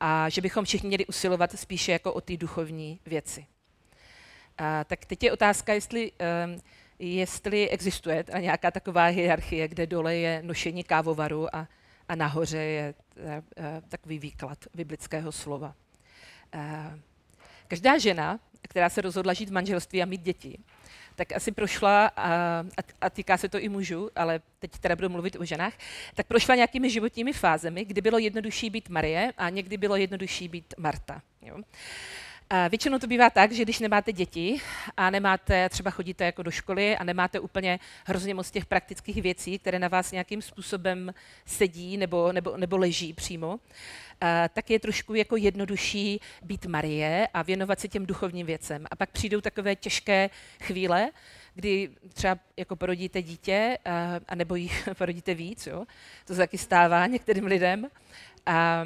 a 0.00 0.28
že 0.28 0.40
bychom 0.40 0.64
všichni 0.64 0.88
měli 0.88 1.06
usilovat 1.06 1.58
spíše 1.58 1.92
jako 1.92 2.12
o 2.12 2.20
ty 2.20 2.36
duchovní 2.36 3.00
věci. 3.06 3.46
A, 4.58 4.84
tak 4.84 5.04
teď 5.04 5.22
je 5.22 5.32
otázka, 5.32 5.72
jestli, 5.72 6.12
um, 6.12 6.60
jestli 6.98 7.68
existuje 7.68 8.24
nějaká 8.38 8.70
taková 8.70 9.04
hierarchie, 9.06 9.68
kde 9.68 9.86
dole 9.86 10.16
je 10.16 10.42
nošení 10.42 10.84
kávovaru 10.84 11.56
a, 11.56 11.68
a 12.08 12.14
nahoře 12.14 12.58
je 12.58 12.94
takový 13.88 14.18
výklad 14.18 14.58
biblického 14.74 15.32
slova. 15.32 15.74
Uh, 16.54 16.98
každá 17.68 17.98
žena, 17.98 18.40
která 18.62 18.88
se 18.88 19.00
rozhodla 19.00 19.32
žít 19.32 19.48
v 19.48 19.52
manželství 19.52 20.02
a 20.02 20.06
mít 20.06 20.22
děti, 20.22 20.58
tak 21.16 21.32
asi 21.32 21.52
prošla, 21.52 22.06
a, 22.06 22.64
a 23.00 23.10
týká 23.10 23.36
se 23.36 23.48
to 23.48 23.58
i 23.58 23.68
mužů, 23.68 24.10
ale 24.16 24.40
teď 24.58 24.78
teda 24.78 24.96
budu 24.96 25.08
mluvit 25.08 25.36
o 25.36 25.44
ženách, 25.44 25.72
tak 26.14 26.26
prošla 26.26 26.54
nějakými 26.54 26.90
životními 26.90 27.32
fázemi, 27.32 27.84
kdy 27.84 28.00
bylo 28.00 28.18
jednodušší 28.18 28.70
být 28.70 28.88
Marie 28.88 29.32
a 29.38 29.50
někdy 29.50 29.76
bylo 29.76 29.96
jednodušší 29.96 30.48
být 30.48 30.74
Marta. 30.78 31.22
Jo. 31.42 31.56
A 32.50 32.68
většinou 32.68 32.98
to 32.98 33.06
bývá 33.06 33.30
tak, 33.30 33.52
že 33.52 33.62
když 33.62 33.78
nemáte 33.78 34.12
děti 34.12 34.60
a 34.96 35.10
nemáte, 35.10 35.68
třeba 35.68 35.90
chodíte 35.90 36.24
jako 36.24 36.42
do 36.42 36.50
školy 36.50 36.96
a 36.96 37.04
nemáte 37.04 37.40
úplně 37.40 37.78
hrozně 38.04 38.34
moc 38.34 38.50
těch 38.50 38.66
praktických 38.66 39.22
věcí, 39.22 39.58
které 39.58 39.78
na 39.78 39.88
vás 39.88 40.12
nějakým 40.12 40.42
způsobem 40.42 41.14
sedí 41.46 41.96
nebo, 41.96 42.32
nebo, 42.32 42.56
nebo 42.56 42.76
leží 42.76 43.12
přímo, 43.12 43.58
tak 44.54 44.70
je 44.70 44.80
trošku 44.80 45.14
jako 45.14 45.36
jednodušší 45.36 46.20
být 46.42 46.66
Marie 46.66 47.28
a 47.34 47.42
věnovat 47.42 47.80
se 47.80 47.88
těm 47.88 48.06
duchovním 48.06 48.46
věcem. 48.46 48.86
A 48.90 48.96
pak 48.96 49.10
přijdou 49.10 49.40
takové 49.40 49.76
těžké 49.76 50.30
chvíle, 50.60 51.10
kdy 51.54 51.90
třeba 52.12 52.38
jako 52.56 52.76
porodíte 52.76 53.22
dítě, 53.22 53.78
a, 53.84 54.20
a 54.28 54.34
nebo 54.34 54.54
jich 54.54 54.88
porodíte 54.98 55.34
víc, 55.34 55.66
jo? 55.66 55.84
to 56.24 56.34
se 56.34 56.38
taky 56.38 56.58
stává 56.58 57.06
některým 57.06 57.44
lidem. 57.44 57.86
A, 58.46 58.84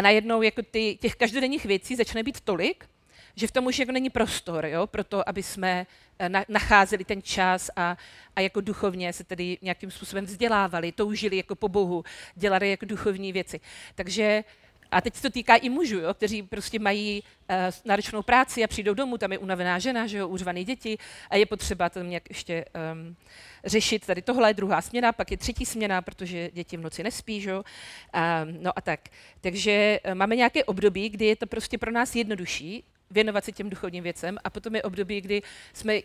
a 0.00 0.02
najednou 0.02 0.42
jako 0.42 0.62
ty, 0.62 0.98
těch 1.00 1.14
každodenních 1.14 1.64
věcí 1.64 1.96
začne 1.96 2.22
být 2.22 2.40
tolik, 2.40 2.88
že 3.36 3.46
v 3.46 3.50
tom 3.50 3.66
už 3.66 3.78
jako 3.78 3.92
není 3.92 4.10
prostor 4.10 4.66
jo, 4.66 4.86
pro 4.86 5.04
to, 5.04 5.28
aby 5.28 5.42
jsme 5.42 5.86
eh, 6.18 6.28
nacházeli 6.48 7.04
ten 7.04 7.22
čas 7.22 7.70
a, 7.76 7.96
a 8.36 8.40
jako 8.40 8.60
duchovně 8.60 9.12
se 9.12 9.24
tedy 9.24 9.58
nějakým 9.62 9.90
způsobem 9.90 10.24
vzdělávali, 10.24 10.92
toužili 10.92 11.36
jako 11.36 11.54
po 11.54 11.68
Bohu, 11.68 12.04
dělali 12.34 12.70
jako 12.70 12.86
duchovní 12.86 13.32
věci. 13.32 13.60
Takže 13.94 14.44
a 14.90 15.00
teď 15.00 15.14
se 15.14 15.22
to 15.22 15.30
týká 15.30 15.56
i 15.56 15.68
mužů, 15.68 15.98
jo, 15.98 16.14
kteří 16.14 16.42
prostě 16.42 16.78
mají 16.78 17.22
uh, 17.22 17.56
náročnou 17.84 18.22
práci 18.22 18.64
a 18.64 18.66
přijdou 18.66 18.94
domů, 18.94 19.18
tam 19.18 19.32
je 19.32 19.38
unavená 19.38 19.78
žena, 19.78 20.06
že 20.06 20.18
jo, 20.18 20.28
užvaný 20.28 20.64
děti 20.64 20.98
a 21.30 21.36
je 21.36 21.46
potřeba 21.46 21.88
tam 21.88 22.10
nějak 22.10 22.28
ještě 22.28 22.64
um, 22.92 23.16
řešit. 23.64 24.06
Tady 24.06 24.22
tohle 24.22 24.50
je 24.50 24.54
druhá 24.54 24.82
směna, 24.82 25.12
pak 25.12 25.30
je 25.30 25.36
třetí 25.36 25.66
směna, 25.66 26.02
protože 26.02 26.50
děti 26.52 26.76
v 26.76 26.80
noci 26.80 27.02
nespí, 27.02 27.40
že 27.40 27.50
jo. 27.50 27.58
Um, 27.62 28.62
no 28.62 28.78
a 28.78 28.80
tak. 28.80 29.00
Takže 29.40 30.00
uh, 30.06 30.14
máme 30.14 30.36
nějaké 30.36 30.64
období, 30.64 31.08
kdy 31.08 31.24
je 31.24 31.36
to 31.36 31.46
prostě 31.46 31.78
pro 31.78 31.90
nás 31.90 32.14
jednodušší 32.14 32.84
věnovat 33.10 33.44
se 33.44 33.52
těm 33.52 33.70
duchovním 33.70 34.04
věcem 34.04 34.38
a 34.44 34.50
potom 34.50 34.74
je 34.74 34.82
období, 34.82 35.20
kdy 35.20 35.42
jsme 35.72 36.00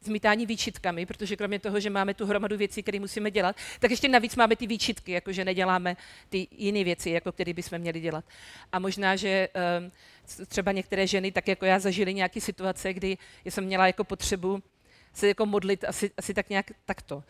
zmítáni 0.00 0.46
výčitkami, 0.46 1.06
protože 1.06 1.36
kromě 1.36 1.58
toho, 1.58 1.80
že 1.80 1.90
máme 1.90 2.14
tu 2.14 2.26
hromadu 2.26 2.56
věcí, 2.56 2.82
které 2.82 3.00
musíme 3.00 3.30
dělat, 3.30 3.56
tak 3.80 3.90
ještě 3.90 4.08
navíc 4.08 4.36
máme 4.36 4.56
ty 4.56 4.66
výčitky, 4.66 5.12
jako 5.12 5.32
že 5.32 5.44
neděláme 5.44 5.96
ty 6.28 6.48
jiné 6.50 6.84
věci, 6.84 7.10
jako 7.10 7.32
které 7.32 7.52
bychom 7.52 7.78
měli 7.78 8.00
dělat. 8.00 8.24
A 8.72 8.78
možná, 8.78 9.16
že 9.16 9.48
um, 9.80 9.92
třeba 10.46 10.72
některé 10.72 11.06
ženy, 11.06 11.32
tak 11.32 11.48
jako 11.48 11.64
já, 11.64 11.78
zažily 11.78 12.14
nějaké 12.14 12.40
situace, 12.40 12.92
kdy 12.92 13.18
jsem 13.44 13.64
měla 13.64 13.86
jako 13.86 14.04
potřebu 14.04 14.62
se 15.12 15.28
jako 15.28 15.46
modlit 15.46 15.84
asi, 15.84 16.10
asi 16.16 16.34
tak 16.34 16.50
nějak 16.50 16.70
takto. 16.84 17.16
Uh, 17.16 17.22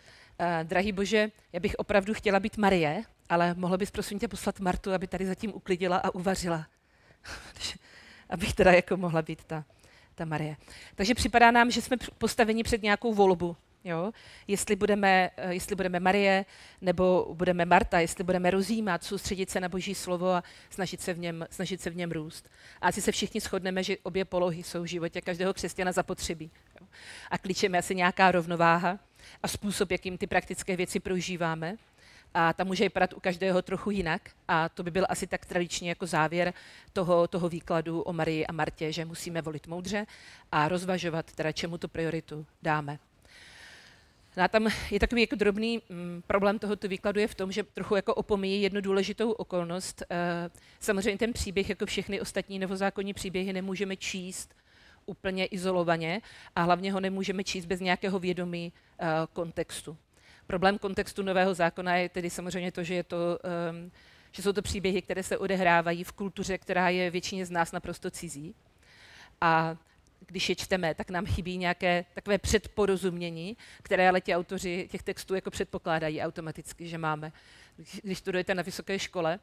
drahý 0.63 0.93
Bože, 0.93 1.31
já 1.53 1.61
bych 1.61 1.75
opravdu 1.75 2.15
chtěla 2.15 2.41
být 2.41 2.57
Marie, 2.57 3.03
ale 3.29 3.55
mohla 3.55 3.77
bys 3.77 3.91
prosím 3.91 4.19
tě 4.19 4.29
poslat 4.29 4.61
Martu, 4.61 4.93
aby 4.93 5.07
tady 5.07 5.27
zatím 5.27 5.55
uklidila 5.55 5.97
a 5.97 6.15
uvařila. 6.15 6.67
abych 8.31 8.55
teda 8.55 8.73
jako 8.73 8.97
mohla 8.97 9.23
být 9.23 9.45
ta, 9.45 9.65
ta 10.15 10.25
Marie. 10.25 10.57
Takže 10.95 11.15
připadá 11.15 11.51
nám, 11.51 11.71
že 11.71 11.83
jsme 11.83 11.97
postaveni 12.19 12.63
před 12.63 12.83
nějakou 12.83 13.15
volbu. 13.15 13.57
Jo? 13.85 14.13
Jestli, 14.47 14.77
budeme, 14.77 15.31
eh, 15.37 15.55
jestli 15.55 15.77
budeme 15.77 16.01
Marie 16.01 16.45
nebo 16.81 17.35
budeme 17.35 17.65
Marta, 17.65 18.01
jestli 18.01 18.25
budeme 18.25 18.51
rozjímat, 18.51 19.05
soustředit 19.05 19.51
se 19.51 19.61
na 19.61 19.69
Boží 19.69 19.95
slovo 19.95 20.31
a 20.31 20.43
snažit 20.71 21.01
se 21.01 21.15
v 21.15 21.19
něm, 21.19 21.47
snažit 21.51 21.81
se 21.81 21.91
v 21.91 21.97
něm 21.97 22.13
růst. 22.13 22.49
A 22.81 22.89
asi 22.89 23.03
se 23.03 23.13
všichni 23.13 23.41
shodneme, 23.41 23.83
že 23.83 23.97
obě 24.03 24.25
polohy 24.25 24.63
jsou 24.63 24.83
v 24.83 24.87
životě 24.87 25.21
každého 25.21 25.55
křesťana 25.55 25.93
zapotřebí. 25.93 26.51
Jo? 26.81 26.87
A 27.31 27.39
klíčem 27.39 27.75
je 27.75 27.79
asi 27.79 27.95
nějaká 27.95 28.31
rovnováha 28.31 28.99
a 29.43 29.49
způsob, 29.49 29.91
jakým 29.91 30.19
ty 30.19 30.27
praktické 30.27 30.77
věci 30.77 31.01
prožíváme 31.01 31.77
a 32.35 32.53
ta 32.53 32.65
může 32.65 32.85
vypadat 32.85 33.13
u 33.13 33.21
každého 33.21 33.63
trochu 33.63 33.91
jinak. 33.91 34.31
A 34.49 34.69
to 34.69 34.83
by 34.83 34.91
byl 34.91 35.07
asi 35.09 35.27
tak 35.27 35.47
tradičně 35.47 35.89
jako 35.89 36.07
závěr 36.07 36.55
toho, 36.93 37.29
toho 37.29 37.49
výkladu 37.49 38.03
o 38.03 38.13
Marii 38.13 38.47
a 38.47 38.53
Martě, 38.53 38.93
že 38.93 39.05
musíme 39.05 39.43
volit 39.43 39.67
moudře 39.67 40.07
a 40.53 40.69
rozvažovat, 40.69 41.33
teda 41.33 41.53
čemu 41.53 41.79
tu 41.79 41.89
prioritu 41.89 42.47
dáme. 42.63 42.99
No 44.37 44.45
a 44.45 44.49
tam 44.49 44.69
je 44.91 45.01
takový 45.01 45.21
jako 45.21 45.37
drobný 45.37 45.83
mm, 45.89 46.23
problém 46.27 46.59
tohoto 46.59 46.89
výkladu 46.89 47.21
je 47.21 47.29
v 47.29 47.35
tom, 47.35 47.53
že 47.53 47.63
trochu 47.63 47.97
jako 47.97 48.15
opomíjí 48.15 48.63
jednu 48.63 48.81
důležitou 48.81 49.31
okolnost. 49.31 50.03
E, 50.03 50.17
samozřejmě 50.81 51.19
ten 51.19 51.33
příběh, 51.33 51.69
jako 51.69 51.87
všechny 51.87 52.21
ostatní 52.21 52.59
novozákonní 52.59 53.15
příběhy, 53.15 53.53
nemůžeme 53.53 53.97
číst 53.97 54.55
úplně 55.07 55.47
izolovaně 55.47 56.21
a 56.57 56.63
hlavně 56.63 56.93
ho 56.93 57.01
nemůžeme 57.01 57.45
číst 57.45 57.65
bez 57.65 57.81
nějakého 57.81 58.19
vědomí 58.19 58.73
e, 58.73 59.07
kontextu. 59.33 59.97
Problém 60.49 60.79
kontextu 60.79 61.23
Nového 61.23 61.55
zákona 61.55 61.97
je 61.97 62.09
tedy 62.09 62.31
samozřejmě 62.31 62.73
to, 62.73 62.85
že, 62.85 62.95
je 62.95 63.03
to, 63.05 63.17
um, 63.71 63.93
že 64.33 64.43
jsou 64.43 64.53
to 64.53 64.63
příběhy, 64.63 65.03
které 65.03 65.23
se 65.23 65.39
odehrávají 65.39 66.05
v 66.05 66.13
kultuře, 66.13 66.59
která 66.59 66.89
je 66.89 67.11
většině 67.11 67.47
z 67.47 67.51
nás 67.51 67.73
naprosto 67.73 68.11
cizí. 68.11 68.55
A 69.41 69.77
když 70.27 70.49
je 70.49 70.57
čteme, 70.57 70.95
tak 70.95 71.11
nám 71.11 71.27
chybí 71.27 71.57
nějaké 71.57 72.05
takové 72.15 72.39
předporozumění, 72.39 73.57
které 73.83 74.09
ale 74.09 74.21
ti 74.21 74.37
autoři 74.37 74.89
těch 74.91 75.03
textů 75.03 75.35
jako 75.35 75.51
předpokládají 75.51 76.21
automaticky, 76.21 76.89
že 76.89 76.99
máme. 76.99 77.33
Když 78.03 78.19
studujete 78.19 78.55
na 78.55 78.63
vysoké 78.63 78.99
škole, 78.99 79.39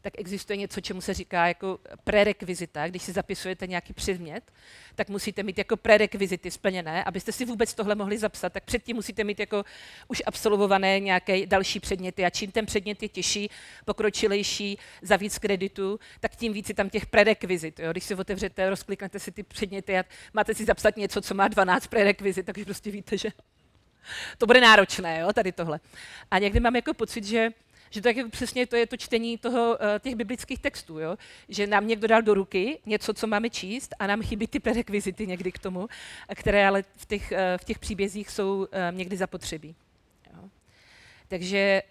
tak 0.00 0.12
existuje 0.18 0.56
něco, 0.56 0.80
čemu 0.80 1.00
se 1.00 1.14
říká 1.14 1.48
jako 1.48 1.78
prerekvizita. 2.04 2.88
Když 2.88 3.02
si 3.02 3.12
zapisujete 3.12 3.66
nějaký 3.66 3.92
předmět, 3.92 4.52
tak 4.94 5.08
musíte 5.08 5.42
mít 5.42 5.58
jako 5.58 5.76
prerekvizity 5.76 6.50
splněné. 6.50 7.04
Abyste 7.04 7.32
si 7.32 7.44
vůbec 7.44 7.74
tohle 7.74 7.94
mohli 7.94 8.18
zapsat, 8.18 8.52
tak 8.52 8.64
předtím 8.64 8.96
musíte 8.96 9.24
mít 9.24 9.40
jako 9.40 9.64
už 10.08 10.22
absolvované 10.26 11.00
nějaké 11.00 11.46
další 11.46 11.80
předměty. 11.80 12.24
A 12.24 12.30
čím 12.30 12.52
ten 12.52 12.66
předmět 12.66 13.02
je 13.02 13.08
těžší, 13.08 13.50
pokročilejší, 13.84 14.78
za 15.02 15.16
víc 15.16 15.38
kreditu, 15.38 16.00
tak 16.20 16.36
tím 16.36 16.52
víc 16.52 16.68
je 16.68 16.74
tam 16.74 16.90
těch 16.90 17.06
prerekvizit. 17.06 17.80
Jo? 17.80 17.92
Když 17.92 18.04
si 18.04 18.14
otevřete, 18.14 18.70
rozkliknete 18.70 19.18
si 19.18 19.32
ty 19.32 19.42
předměty 19.42 19.98
a 19.98 20.04
máte 20.32 20.54
si 20.54 20.64
zapsat 20.64 20.96
něco, 20.96 21.20
co 21.20 21.34
má 21.34 21.48
12 21.48 21.86
prerekvizit, 21.86 22.46
takže 22.46 22.64
prostě 22.64 22.90
víte, 22.90 23.18
že 23.18 23.28
to 24.38 24.46
bude 24.46 24.60
náročné, 24.60 25.20
jo, 25.20 25.32
tady 25.32 25.52
tohle. 25.52 25.80
A 26.30 26.38
někdy 26.38 26.60
mám 26.60 26.76
jako 26.76 26.94
pocit, 26.94 27.24
že 27.24 27.50
že 27.90 28.00
je 28.04 28.16
jako 28.16 28.30
přesně 28.30 28.66
to 28.66 28.76
je 28.76 28.86
to 28.86 28.96
čtení 28.96 29.38
toho, 29.38 29.70
uh, 29.70 29.98
těch 30.00 30.14
biblických 30.14 30.58
textů, 30.58 30.98
jo? 30.98 31.16
že 31.48 31.66
nám 31.66 31.86
někdo 31.86 32.08
dal 32.08 32.22
do 32.22 32.34
ruky 32.34 32.78
něco, 32.86 33.14
co 33.14 33.26
máme 33.26 33.50
číst 33.50 33.94
a 33.98 34.06
nám 34.06 34.22
chybí 34.22 34.46
ty 34.46 34.60
prerekvizity 34.60 35.26
někdy 35.26 35.52
k 35.52 35.58
tomu, 35.58 35.88
které 36.34 36.68
ale 36.68 36.82
v 36.82 37.06
těch, 37.06 37.32
uh, 37.32 37.38
v 37.56 37.64
těch 37.64 37.78
příbězích 37.78 38.30
jsou 38.30 38.58
uh, 38.58 38.66
někdy 38.90 39.16
zapotřebí. 39.16 39.74
Jo? 40.34 40.48
Takže 41.28 41.82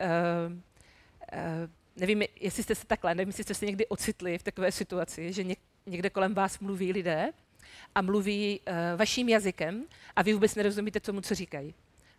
nevím, 1.96 2.24
jestli 2.42 2.64
jste 2.64 2.76
se 2.76 2.88
takhle, 2.88 3.16
nevím, 3.16 3.30
jestli 3.30 3.44
jste 3.44 3.54
se 3.54 3.66
někdy 3.66 3.88
ocitli 3.88 4.38
v 4.38 4.44
takové 4.44 4.72
situaci, 4.72 5.34
že 5.34 5.46
někde 5.86 6.10
kolem 6.10 6.34
vás 6.34 6.60
mluví 6.60 6.94
lidé 6.94 7.30
a 7.96 8.02
mluví 8.02 8.60
vaším 8.96 9.30
jazykem 9.30 9.86
a 10.16 10.22
vy 10.22 10.34
vůbec 10.34 10.56
nerozumíte 10.56 11.00
tomu, 11.00 11.22
co 11.22 11.36
říkají. 11.36 11.74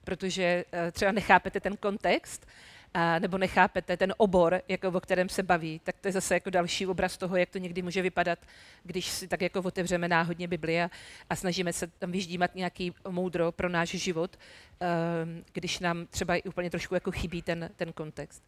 Protože 0.04 0.64
třeba 0.92 1.12
nechápete 1.12 1.60
ten 1.60 1.76
kontext 1.76 2.46
a, 2.94 3.18
nebo 3.18 3.38
nechápete 3.38 3.96
ten 3.96 4.14
obor, 4.16 4.62
jako 4.68 4.88
o 4.88 5.00
kterém 5.00 5.28
se 5.28 5.42
baví, 5.42 5.80
tak 5.84 5.96
to 6.00 6.08
je 6.08 6.12
zase 6.12 6.34
jako 6.34 6.50
další 6.50 6.86
obraz 6.86 7.16
toho, 7.16 7.36
jak 7.36 7.50
to 7.50 7.58
někdy 7.58 7.82
může 7.82 8.02
vypadat, 8.02 8.38
když 8.82 9.06
si 9.06 9.28
tak 9.28 9.42
jako 9.42 9.60
otevřeme 9.60 10.08
náhodně 10.08 10.48
Bibli 10.48 10.82
a, 10.82 10.90
a 11.30 11.36
snažíme 11.36 11.72
se 11.72 11.86
tam 11.86 12.12
vyždímat 12.12 12.54
nějaký 12.54 12.94
moudro 13.08 13.52
pro 13.52 13.68
náš 13.68 13.88
život, 13.88 14.36
um, 14.36 15.44
když 15.52 15.78
nám 15.78 16.06
třeba 16.06 16.36
i 16.36 16.42
úplně 16.42 16.70
trošku 16.70 16.94
jako 16.94 17.10
chybí 17.10 17.42
ten, 17.42 17.70
ten 17.76 17.92
kontext. 17.92 18.42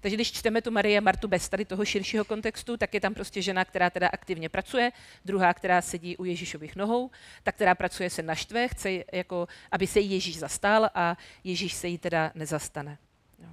Takže 0.00 0.16
když 0.16 0.32
čteme 0.32 0.62
tu 0.62 0.70
Marie 0.70 1.00
Martu 1.00 1.28
bez 1.28 1.48
tady 1.48 1.64
toho 1.64 1.84
širšího 1.84 2.24
kontextu, 2.24 2.76
tak 2.76 2.94
je 2.94 3.00
tam 3.00 3.14
prostě 3.14 3.42
žena, 3.42 3.64
která 3.64 3.90
teda 3.90 4.08
aktivně 4.08 4.48
pracuje, 4.48 4.92
druhá, 5.24 5.54
která 5.54 5.82
sedí 5.82 6.16
u 6.16 6.24
Ježíšových 6.24 6.76
nohou, 6.76 7.10
ta, 7.42 7.52
která 7.52 7.74
pracuje 7.74 8.10
se 8.10 8.22
naštve, 8.22 8.68
chce 8.68 8.90
jako, 9.12 9.48
aby 9.70 9.86
se 9.86 10.00
Ježíš 10.00 10.38
zastal 10.38 10.90
a 10.94 11.16
Ježíš 11.44 11.72
se 11.74 11.88
jí 11.88 11.98
teda 11.98 12.32
nezastane. 12.34 12.98
Jo. 13.38 13.48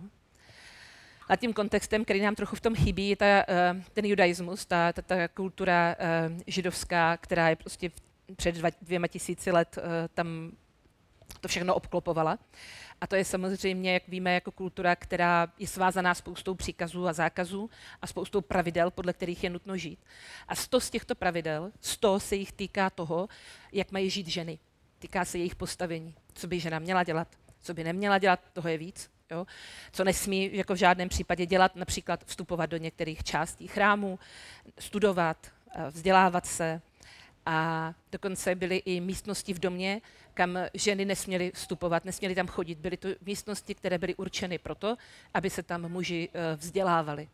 A 1.29 1.35
tím 1.35 1.53
kontextem, 1.53 2.03
který 2.03 2.21
nám 2.21 2.35
trochu 2.35 2.55
v 2.55 2.61
tom 2.61 2.75
chybí, 2.75 3.09
je 3.09 3.15
ta, 3.15 3.25
eh, 3.25 3.83
ten 3.93 4.05
judaismus, 4.05 4.65
ta, 4.65 4.93
ta, 4.93 5.01
ta 5.01 5.27
kultura 5.27 5.95
eh, 5.99 6.29
židovská, 6.47 7.17
která 7.17 7.49
je 7.49 7.55
prostě 7.55 7.91
před 8.35 8.55
dva, 8.55 8.69
dvěma 8.81 9.07
tisíci 9.07 9.51
let 9.51 9.77
tam 10.13 10.51
to 11.41 11.47
všechno 11.47 11.75
obklopovala. 11.75 12.39
A 13.01 13.07
to 13.07 13.15
je 13.15 13.25
samozřejmě, 13.25 13.93
jak 13.93 14.07
víme, 14.07 14.33
jako 14.33 14.51
kultura, 14.51 14.95
která 14.95 15.47
je 15.59 15.67
svázaná 15.67 16.13
spoustou 16.13 16.55
příkazů 16.55 17.07
a 17.07 17.13
zákazů 17.13 17.69
a 18.01 18.07
spoustou 18.07 18.41
pravidel, 18.41 18.91
podle 18.91 19.13
kterých 19.13 19.43
je 19.43 19.49
nutno 19.49 19.77
žít. 19.77 19.99
A 20.47 20.55
sto 20.55 20.79
z 20.79 20.89
těchto 20.89 21.15
pravidel, 21.15 21.71
sto 21.81 22.19
se 22.19 22.35
jich 22.35 22.51
týká 22.51 22.89
toho, 22.89 23.29
jak 23.71 23.91
mají 23.91 24.09
žít 24.09 24.27
ženy. 24.27 24.59
Týká 24.99 25.25
se 25.25 25.37
jejich 25.37 25.55
postavení, 25.55 26.15
co 26.33 26.47
by 26.47 26.59
žena 26.59 26.79
měla 26.79 27.03
dělat, 27.03 27.27
co 27.61 27.73
by 27.73 27.83
neměla 27.83 28.17
dělat, 28.17 28.39
toho 28.53 28.69
je 28.69 28.77
víc. 28.77 29.18
Jo? 29.31 29.47
Co 29.91 30.03
nesmí 30.03 30.49
jako 30.53 30.73
v 30.73 30.77
žádném 30.77 31.09
případě 31.09 31.45
dělat, 31.45 31.75
například 31.75 32.23
vstupovat 32.25 32.65
do 32.65 32.77
některých 32.77 33.23
částí 33.23 33.67
chrámů, 33.67 34.19
studovat, 34.79 35.51
eh, 35.75 35.89
vzdělávat 35.89 36.45
se, 36.45 36.81
a 37.45 37.93
dokonce 38.11 38.55
byly 38.55 38.77
i 38.77 39.01
místnosti 39.01 39.53
v 39.53 39.59
domě, 39.59 40.01
kam 40.33 40.59
ženy 40.73 41.05
nesměly 41.05 41.51
vstupovat, 41.55 42.05
nesměly 42.05 42.35
tam 42.35 42.47
chodit. 42.47 42.79
Byly 42.79 42.97
to 42.97 43.09
místnosti, 43.21 43.75
které 43.75 43.97
byly 43.97 44.15
určeny 44.15 44.57
proto, 44.57 44.95
aby 45.33 45.49
se 45.49 45.63
tam 45.63 45.89
muži 45.91 46.29
eh, 46.33 46.55
vzdělávali. 46.55 47.29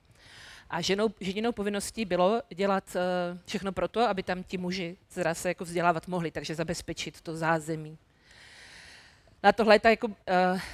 A 0.70 0.82
ženou, 0.82 1.10
ženinou 1.20 1.52
povinností 1.52 2.06
bylo 2.06 2.42
dělat 2.56 2.84
uh, 2.96 3.40
všechno 3.46 3.72
proto, 3.72 4.02
aby 4.02 4.24
tam 4.24 4.44
ti 4.44 4.58
muži 4.58 4.98
se 5.34 5.48
jako 5.48 5.64
vzdělávat 5.64 6.08
mohli, 6.08 6.32
takže 6.32 6.56
zabezpečit 6.56 7.22
to 7.22 7.38
zázemí. 7.38 7.98
Na 9.46 9.52
tohle 9.52 9.76
je 9.76 9.80
ta 9.80 9.90
jako, 9.90 10.08
uh, 10.08 10.14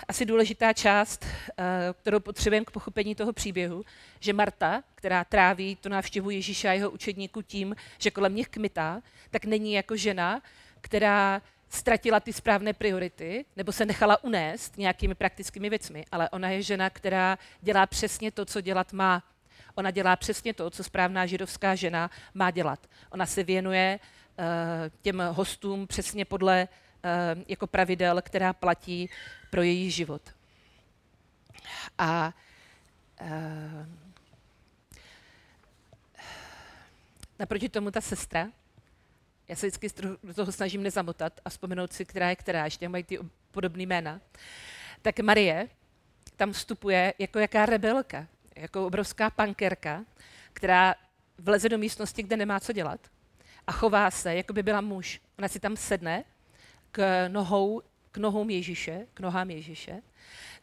asi 0.07 0.25
důležitá 0.25 0.73
část, 0.73 1.25
uh, 1.25 1.65
kterou 2.01 2.19
potřebujeme 2.19 2.65
k 2.65 2.71
pochopení 2.71 3.15
toho 3.15 3.33
příběhu, 3.33 3.85
že 4.19 4.33
Marta, 4.33 4.83
která 4.95 5.23
tráví 5.23 5.75
tu 5.75 5.89
návštěvu 5.89 6.29
Ježíše 6.29 6.69
a 6.69 6.73
jeho 6.73 6.89
učedníků 6.89 7.41
tím, 7.41 7.75
že 7.97 8.11
kolem 8.11 8.35
nich 8.35 8.47
kmitá, 8.47 9.01
tak 9.31 9.45
není 9.45 9.73
jako 9.73 9.95
žena, 9.95 10.41
která 10.81 11.41
ztratila 11.69 12.19
ty 12.19 12.33
správné 12.33 12.73
priority 12.73 13.45
nebo 13.57 13.71
se 13.71 13.85
nechala 13.85 14.23
unést 14.23 14.77
nějakými 14.77 15.15
praktickými 15.15 15.69
věcmi, 15.69 16.05
ale 16.11 16.29
ona 16.29 16.49
je 16.49 16.61
žena, 16.61 16.89
která 16.89 17.37
dělá 17.61 17.85
přesně 17.85 18.31
to, 18.31 18.45
co 18.45 18.61
dělat 18.61 18.93
má. 18.93 19.23
Ona 19.75 19.91
dělá 19.91 20.15
přesně 20.15 20.53
to, 20.53 20.69
co 20.69 20.83
správná 20.83 21.25
židovská 21.25 21.75
žena 21.75 22.11
má 22.33 22.51
dělat. 22.51 22.79
Ona 23.09 23.25
se 23.25 23.43
věnuje 23.43 23.99
uh, 23.99 24.45
těm 25.01 25.23
hostům 25.31 25.87
přesně 25.87 26.25
podle 26.25 26.67
jako 27.48 27.67
pravidel, 27.67 28.22
která 28.22 28.53
platí 28.53 29.10
pro 29.50 29.62
její 29.62 29.91
život. 29.91 30.22
A 31.98 32.34
uh, 33.22 33.86
naproti 37.39 37.70
tomu 37.70 37.91
ta 37.91 38.01
sestra, 38.01 38.50
já 39.48 39.55
se 39.55 39.67
vždycky 39.67 39.88
do 40.24 40.34
toho 40.34 40.51
snažím 40.51 40.84
nezamotat 40.84 41.39
a 41.46 41.50
vzpomenout 41.50 41.93
si, 41.93 42.05
která 42.05 42.29
je 42.29 42.36
která, 42.36 42.65
ještě 42.65 42.89
mají 42.89 43.03
ty 43.03 43.20
podobné 43.51 43.84
jména, 43.84 44.22
tak 45.01 45.20
Marie 45.20 45.67
tam 46.36 46.51
vstupuje 46.51 47.13
jako 47.20 47.39
jaká 47.39 47.65
rebelka, 47.65 48.27
jako 48.55 48.88
obrovská 48.88 49.29
pankerka, 49.29 50.05
která 50.53 50.96
vleze 51.38 51.70
do 51.70 51.77
místnosti, 51.77 52.24
kde 52.24 52.38
nemá 52.38 52.60
co 52.60 52.74
dělat 52.74 53.00
a 53.67 53.72
chová 53.72 54.12
se, 54.12 54.36
jako 54.36 54.53
by 54.53 54.63
byla 54.63 54.81
muž. 54.81 55.22
Ona 55.39 55.48
si 55.48 55.60
tam 55.60 55.77
sedne 55.77 56.24
k, 56.91 57.27
nohou, 57.27 57.81
k 58.12 58.17
nohou 58.17 58.50
Ježíše, 58.50 59.07
k 59.13 59.19
nohám 59.19 59.50
Ježíše, 59.50 60.01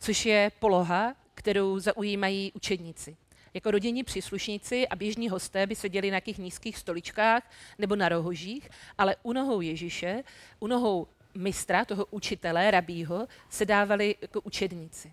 což 0.01 0.27
je 0.27 0.53
poloha, 0.59 1.15
kterou 1.35 1.79
zaujímají 1.79 2.53
učedníci. 2.55 3.17
Jako 3.55 3.71
rodinní 3.71 4.05
příslušníci 4.05 4.89
a 4.89 4.97
běžní 4.97 5.29
hosté 5.29 5.67
by 5.67 5.77
seděli 5.77 6.09
na 6.09 6.13
nějakých 6.13 6.39
nízkých 6.39 6.79
stoličkách 6.79 7.51
nebo 7.79 7.97
na 7.97 8.09
rohožích, 8.09 8.71
ale 8.99 9.17
u 9.23 9.33
nohou 9.33 9.61
Ježíše, 9.61 10.25
u 10.61 10.67
nohou 10.67 11.07
mistra, 11.35 11.85
toho 11.85 12.07
učitele, 12.11 12.71
rabího, 12.71 13.29
se 13.51 13.65
dávali 13.65 14.17
jako 14.23 14.41
učedníci. 14.41 15.13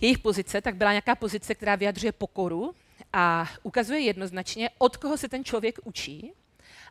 Jejich 0.00 0.18
pozice 0.18 0.60
tak 0.60 0.76
byla 0.76 0.92
nějaká 0.92 1.14
pozice, 1.14 1.54
která 1.54 1.76
vyjadřuje 1.76 2.12
pokoru 2.12 2.74
a 3.12 3.48
ukazuje 3.62 4.00
jednoznačně, 4.00 4.70
od 4.78 4.96
koho 4.96 5.16
se 5.16 5.28
ten 5.28 5.44
člověk 5.44 5.78
učí 5.84 6.32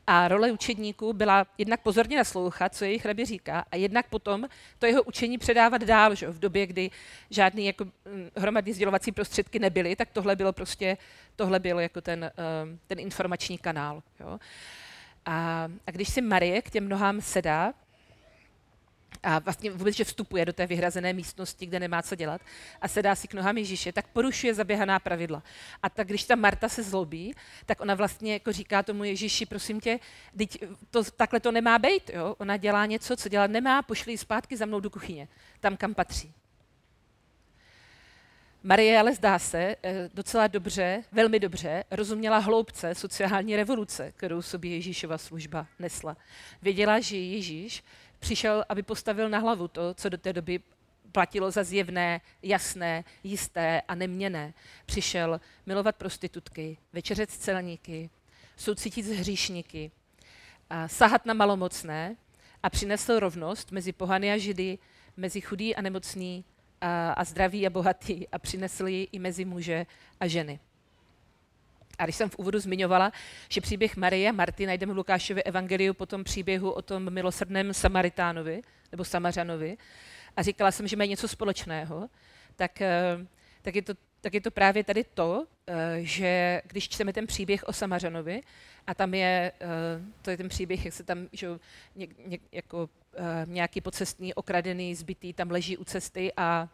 a 0.08 0.28
role 0.28 0.52
učedníků 0.52 1.14
byla 1.14 1.46
jednak 1.58 1.82
pozorně 1.82 2.18
naslouchat, 2.18 2.76
co 2.76 2.86
jejich 2.86 3.06
rabě 3.06 3.26
říká, 3.26 3.66
a 3.72 3.76
jednak 3.76 4.08
potom 4.10 4.46
to 4.80 4.86
jeho 4.86 5.04
učení 5.04 5.38
předávat 5.38 5.84
dál. 5.84 6.16
Že? 6.16 6.28
V 6.28 6.40
době, 6.40 6.68
kdy 6.68 6.92
žádný 7.30 7.66
jako, 7.66 7.86
hm, 7.86 8.30
hromadný 8.36 8.74
sdělovací 8.74 9.12
prostředky 9.12 9.60
nebyly, 9.60 9.96
tak 9.96 10.10
tohle 10.12 10.36
bylo 10.36 10.54
prostě, 10.54 10.98
tohle 11.36 11.60
bylo 11.60 11.80
jako 11.80 12.02
ten, 12.02 12.32
hm, 12.66 12.80
ten 12.88 13.00
informační 13.00 13.58
kanál. 13.58 14.04
Jo? 14.20 14.40
A, 15.26 15.68
a 15.88 15.92
když 15.92 16.10
si 16.10 16.22
Marie 16.22 16.62
k 16.62 16.70
těm 16.70 16.90
nohám 16.90 17.22
sedá, 17.22 17.74
a 19.24 19.40
vlastně 19.40 19.72
vůbec, 19.72 19.96
že 19.96 20.04
vstupuje 20.04 20.46
do 20.46 20.54
té 20.54 20.68
vyhrazené 20.68 21.14
místnosti, 21.14 21.66
kde 21.66 21.80
nemá 21.80 22.02
co 22.02 22.16
dělat 22.16 22.42
a 22.82 22.88
sedá 22.88 23.16
si 23.16 23.28
k 23.28 23.34
nohám 23.34 23.58
Ježíše, 23.58 23.92
tak 23.92 24.08
porušuje 24.08 24.54
zaběhaná 24.54 25.00
pravidla. 25.00 25.44
A 25.84 25.90
tak 25.90 26.08
když 26.08 26.24
ta 26.24 26.36
Marta 26.36 26.70
se 26.70 26.84
zlobí, 26.84 27.34
tak 27.66 27.82
ona 27.82 27.96
vlastně 27.96 28.34
jako 28.34 28.52
říká 28.52 28.84
tomu 28.84 29.04
Ježíši, 29.04 29.46
prosím 29.46 29.80
tě, 29.80 30.00
to, 30.92 31.04
takhle 31.04 31.40
to 31.40 31.52
nemá 31.52 31.80
být. 31.80 32.10
Jo? 32.14 32.36
Ona 32.38 32.58
dělá 32.58 32.86
něco, 32.86 33.16
co 33.16 33.30
dělat 33.30 33.52
nemá, 33.52 33.82
pošli 33.82 34.12
ji 34.12 34.18
zpátky 34.18 34.58
za 34.58 34.66
mnou 34.66 34.80
do 34.80 34.90
kuchyně, 34.90 35.28
tam, 35.60 35.78
kam 35.78 35.94
patří. 35.94 36.34
Marie 38.64 39.00
ale 39.00 39.14
zdá 39.14 39.40
se 39.40 39.76
eh, 39.84 40.10
docela 40.14 40.48
dobře, 40.48 41.04
velmi 41.12 41.40
dobře, 41.40 41.84
rozuměla 41.92 42.38
hloubce 42.38 42.96
sociální 42.96 43.56
revoluce, 43.56 44.12
kterou 44.18 44.42
sobě 44.42 44.76
Ježíšova 44.76 45.18
služba 45.18 45.68
nesla. 45.80 46.18
Věděla, 46.62 47.00
že 47.00 47.18
Ježíš 47.18 47.84
přišel, 48.22 48.66
aby 48.70 48.84
postavil 48.84 49.30
na 49.30 49.40
hlavu 49.40 49.68
to, 49.68 49.94
co 49.94 50.10
do 50.10 50.18
té 50.18 50.34
doby 50.34 50.60
platilo 51.12 51.52
za 51.52 51.64
zjevné, 51.64 52.22
jasné, 52.44 53.04
jisté 53.24 53.82
a 53.88 53.96
neměné. 53.96 54.54
Přišel 54.86 55.42
milovat 55.66 55.96
prostitutky, 55.96 56.78
večeřet 56.94 57.32
s 57.32 57.38
celníky, 57.38 58.10
soucítit 58.58 59.06
s 59.06 59.10
hříšníky, 59.10 59.92
a 60.70 60.88
sahat 60.88 61.26
na 61.26 61.34
malomocné 61.34 62.16
a 62.64 62.70
přinesl 62.70 63.20
rovnost 63.20 63.72
mezi 63.72 63.92
pohany 63.92 64.32
a 64.32 64.38
židy, 64.38 64.78
mezi 65.18 65.42
chudý 65.42 65.76
a 65.76 65.82
nemocný 65.82 66.46
a, 66.82 67.12
a 67.12 67.24
zdravý 67.24 67.68
a 67.68 67.70
bohatý 67.70 68.28
a 68.28 68.40
přinesl 68.40 68.88
ji 68.88 69.04
i 69.12 69.20
mezi 69.20 69.46
muže 69.46 69.86
a 70.20 70.28
ženy. 70.28 70.60
A 71.98 72.04
když 72.04 72.16
jsem 72.16 72.30
v 72.30 72.36
úvodu 72.36 72.60
zmiňovala, 72.60 73.12
že 73.50 73.62
příběh 73.62 73.98
Marie 73.98 74.30
a 74.30 74.32
Marty 74.32 74.66
najdeme 74.66 74.94
v 74.94 74.98
Lukášově 74.98 75.44
evangeliu 75.44 75.94
po 75.94 76.06
tom 76.06 76.24
příběhu 76.24 76.72
o 76.72 76.82
tom 76.82 77.10
milosrdném 77.10 77.74
Samaritánovi, 77.74 78.62
nebo 78.92 79.04
Samařanovi, 79.04 79.78
a 80.38 80.42
říkala 80.44 80.72
jsem, 80.72 80.88
že 80.88 80.96
mají 80.96 81.10
něco 81.10 81.28
společného, 81.28 82.10
tak, 82.56 82.82
eh, 82.82 83.18
tak, 83.62 83.76
je 83.76 83.82
to, 83.82 83.94
tak 84.22 84.34
je 84.34 84.42
to 84.42 84.52
právě 84.52 84.84
tady 84.84 85.04
to, 85.04 85.48
eh, 85.68 85.98
že 86.00 86.62
když 86.68 86.90
čteme 86.90 87.14
ten 87.14 87.28
příběh 87.28 87.64
o 87.64 87.74
Samařanovi, 87.74 88.42
a 88.88 88.94
tam 88.94 89.14
je, 89.14 89.52
eh, 89.62 89.68
to 90.22 90.30
je 90.30 90.38
ten 90.38 90.50
příběh, 90.50 90.86
jak 90.86 90.94
se 90.94 91.04
tam, 91.04 91.28
že 91.32 91.48
ně, 91.96 92.08
ně, 92.26 92.40
jako 92.52 92.90
nějaký 93.46 93.82
pocestný, 93.82 94.34
okradený, 94.34 94.96
zbytý, 94.96 95.34
tam 95.34 95.52
leží 95.52 95.78
u 95.78 95.84
cesty 95.84 96.32
a 96.38 96.70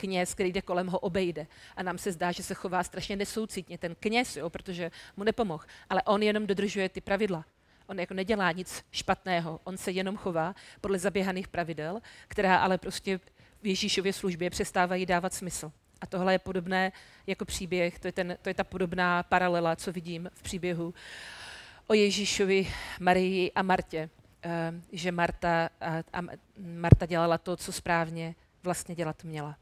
kněz, 0.00 0.34
který 0.34 0.52
jde 0.52 0.62
kolem 0.62 0.86
ho, 0.86 0.98
obejde. 0.98 1.46
A 1.76 1.82
nám 1.82 1.98
se 1.98 2.12
zdá, 2.12 2.32
že 2.32 2.42
se 2.42 2.54
chová 2.54 2.82
strašně 2.82 3.16
nesoucitně 3.16 3.78
ten 3.78 3.96
kněz, 4.00 4.36
jo, 4.36 4.50
protože 4.50 4.90
mu 5.16 5.24
nepomohl. 5.24 5.64
Ale 5.90 6.02
on 6.02 6.22
jenom 6.22 6.46
dodržuje 6.46 6.88
ty 6.88 7.00
pravidla. 7.00 7.44
On 7.86 8.00
jako 8.00 8.14
nedělá 8.14 8.52
nic 8.52 8.84
špatného, 8.92 9.60
on 9.64 9.76
se 9.76 9.90
jenom 9.90 10.16
chová 10.16 10.54
podle 10.80 10.98
zaběhaných 10.98 11.48
pravidel, 11.48 12.00
která 12.28 12.56
ale 12.56 12.78
prostě 12.78 13.20
v 13.62 13.66
Ježíšově 13.66 14.12
službě 14.12 14.50
přestávají 14.50 15.06
dávat 15.06 15.34
smysl. 15.34 15.72
A 16.00 16.06
tohle 16.06 16.34
je 16.34 16.38
podobné 16.38 16.92
jako 17.26 17.44
příběh, 17.44 17.98
to 17.98 18.08
je, 18.08 18.12
ten, 18.12 18.38
to 18.42 18.48
je 18.48 18.54
ta 18.54 18.64
podobná 18.64 19.22
paralela, 19.22 19.76
co 19.76 19.92
vidím 19.92 20.30
v 20.34 20.42
příběhu 20.42 20.94
o 21.86 21.94
Ježíšovi, 21.94 22.72
Marii 23.00 23.52
a 23.52 23.62
Martě, 23.62 24.10
eh, 24.44 24.72
že 24.92 25.12
Marta, 25.12 25.70
a, 26.12 26.20
Marta 26.58 27.06
dělala 27.06 27.38
to, 27.38 27.56
co 27.56 27.72
správně 27.72 28.34
vlastně 28.62 28.94
dělat 28.94 29.24
měla. 29.24 29.56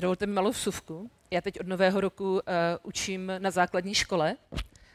Dovolte 0.00 0.26
mi 0.26 0.32
malou 0.32 0.50
vsuvku. 0.50 1.10
Já 1.30 1.40
teď 1.40 1.60
od 1.60 1.66
nového 1.66 2.00
roku 2.00 2.32
uh, 2.32 2.40
učím 2.82 3.32
na 3.38 3.50
základní 3.50 3.94
škole. 3.94 4.36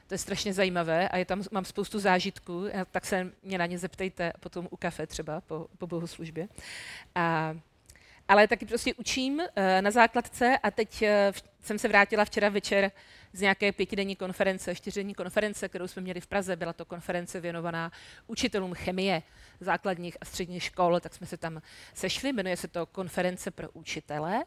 To 0.08 0.14
je 0.14 0.18
strašně 0.18 0.54
zajímavé 0.54 1.10
a 1.10 1.18
je 1.18 1.26
tam, 1.26 1.44
mám 1.52 1.66
spoustu 1.66 2.00
zážitků, 2.00 2.66
tak 2.92 3.06
se 3.06 3.32
mě 3.44 3.58
na 3.58 3.66
ně 3.66 3.78
zeptejte 3.78 4.34
potom 4.40 4.68
u 4.72 4.78
kafe 4.78 5.08
třeba 5.08 5.42
po, 5.42 5.68
po 5.78 5.88
bohoslužbě. 5.88 6.48
A, 7.16 7.56
ale 8.28 8.48
taky 8.48 8.66
prostě 8.66 8.94
učím 8.94 9.42
na 9.82 9.92
základce 9.92 10.58
a 10.64 10.72
teď 10.72 11.04
jsem 11.62 11.80
se 11.80 11.88
vrátila 11.88 12.26
včera 12.26 12.50
večer 12.50 12.92
z 13.34 13.42
nějaké 13.42 13.72
pětidenní 13.72 14.16
konference, 14.16 14.76
čtyřdenní 14.76 15.14
konference, 15.14 15.70
kterou 15.70 15.88
jsme 15.88 16.02
měli 16.02 16.22
v 16.22 16.28
Praze. 16.28 16.56
Byla 16.56 16.74
to 16.74 16.86
konference 16.86 17.40
věnovaná 17.40 17.92
učitelům 18.28 18.74
chemie 18.74 19.24
základních 19.60 20.18
a 20.22 20.26
středních 20.26 20.64
škol, 20.64 21.00
tak 21.00 21.14
jsme 21.14 21.28
se 21.28 21.38
tam 21.38 21.62
sešli. 21.94 22.34
Jmenuje 22.34 22.58
se 22.58 22.68
to 22.68 22.86
Konference 22.86 23.52
pro 23.52 23.70
učitele 23.70 24.44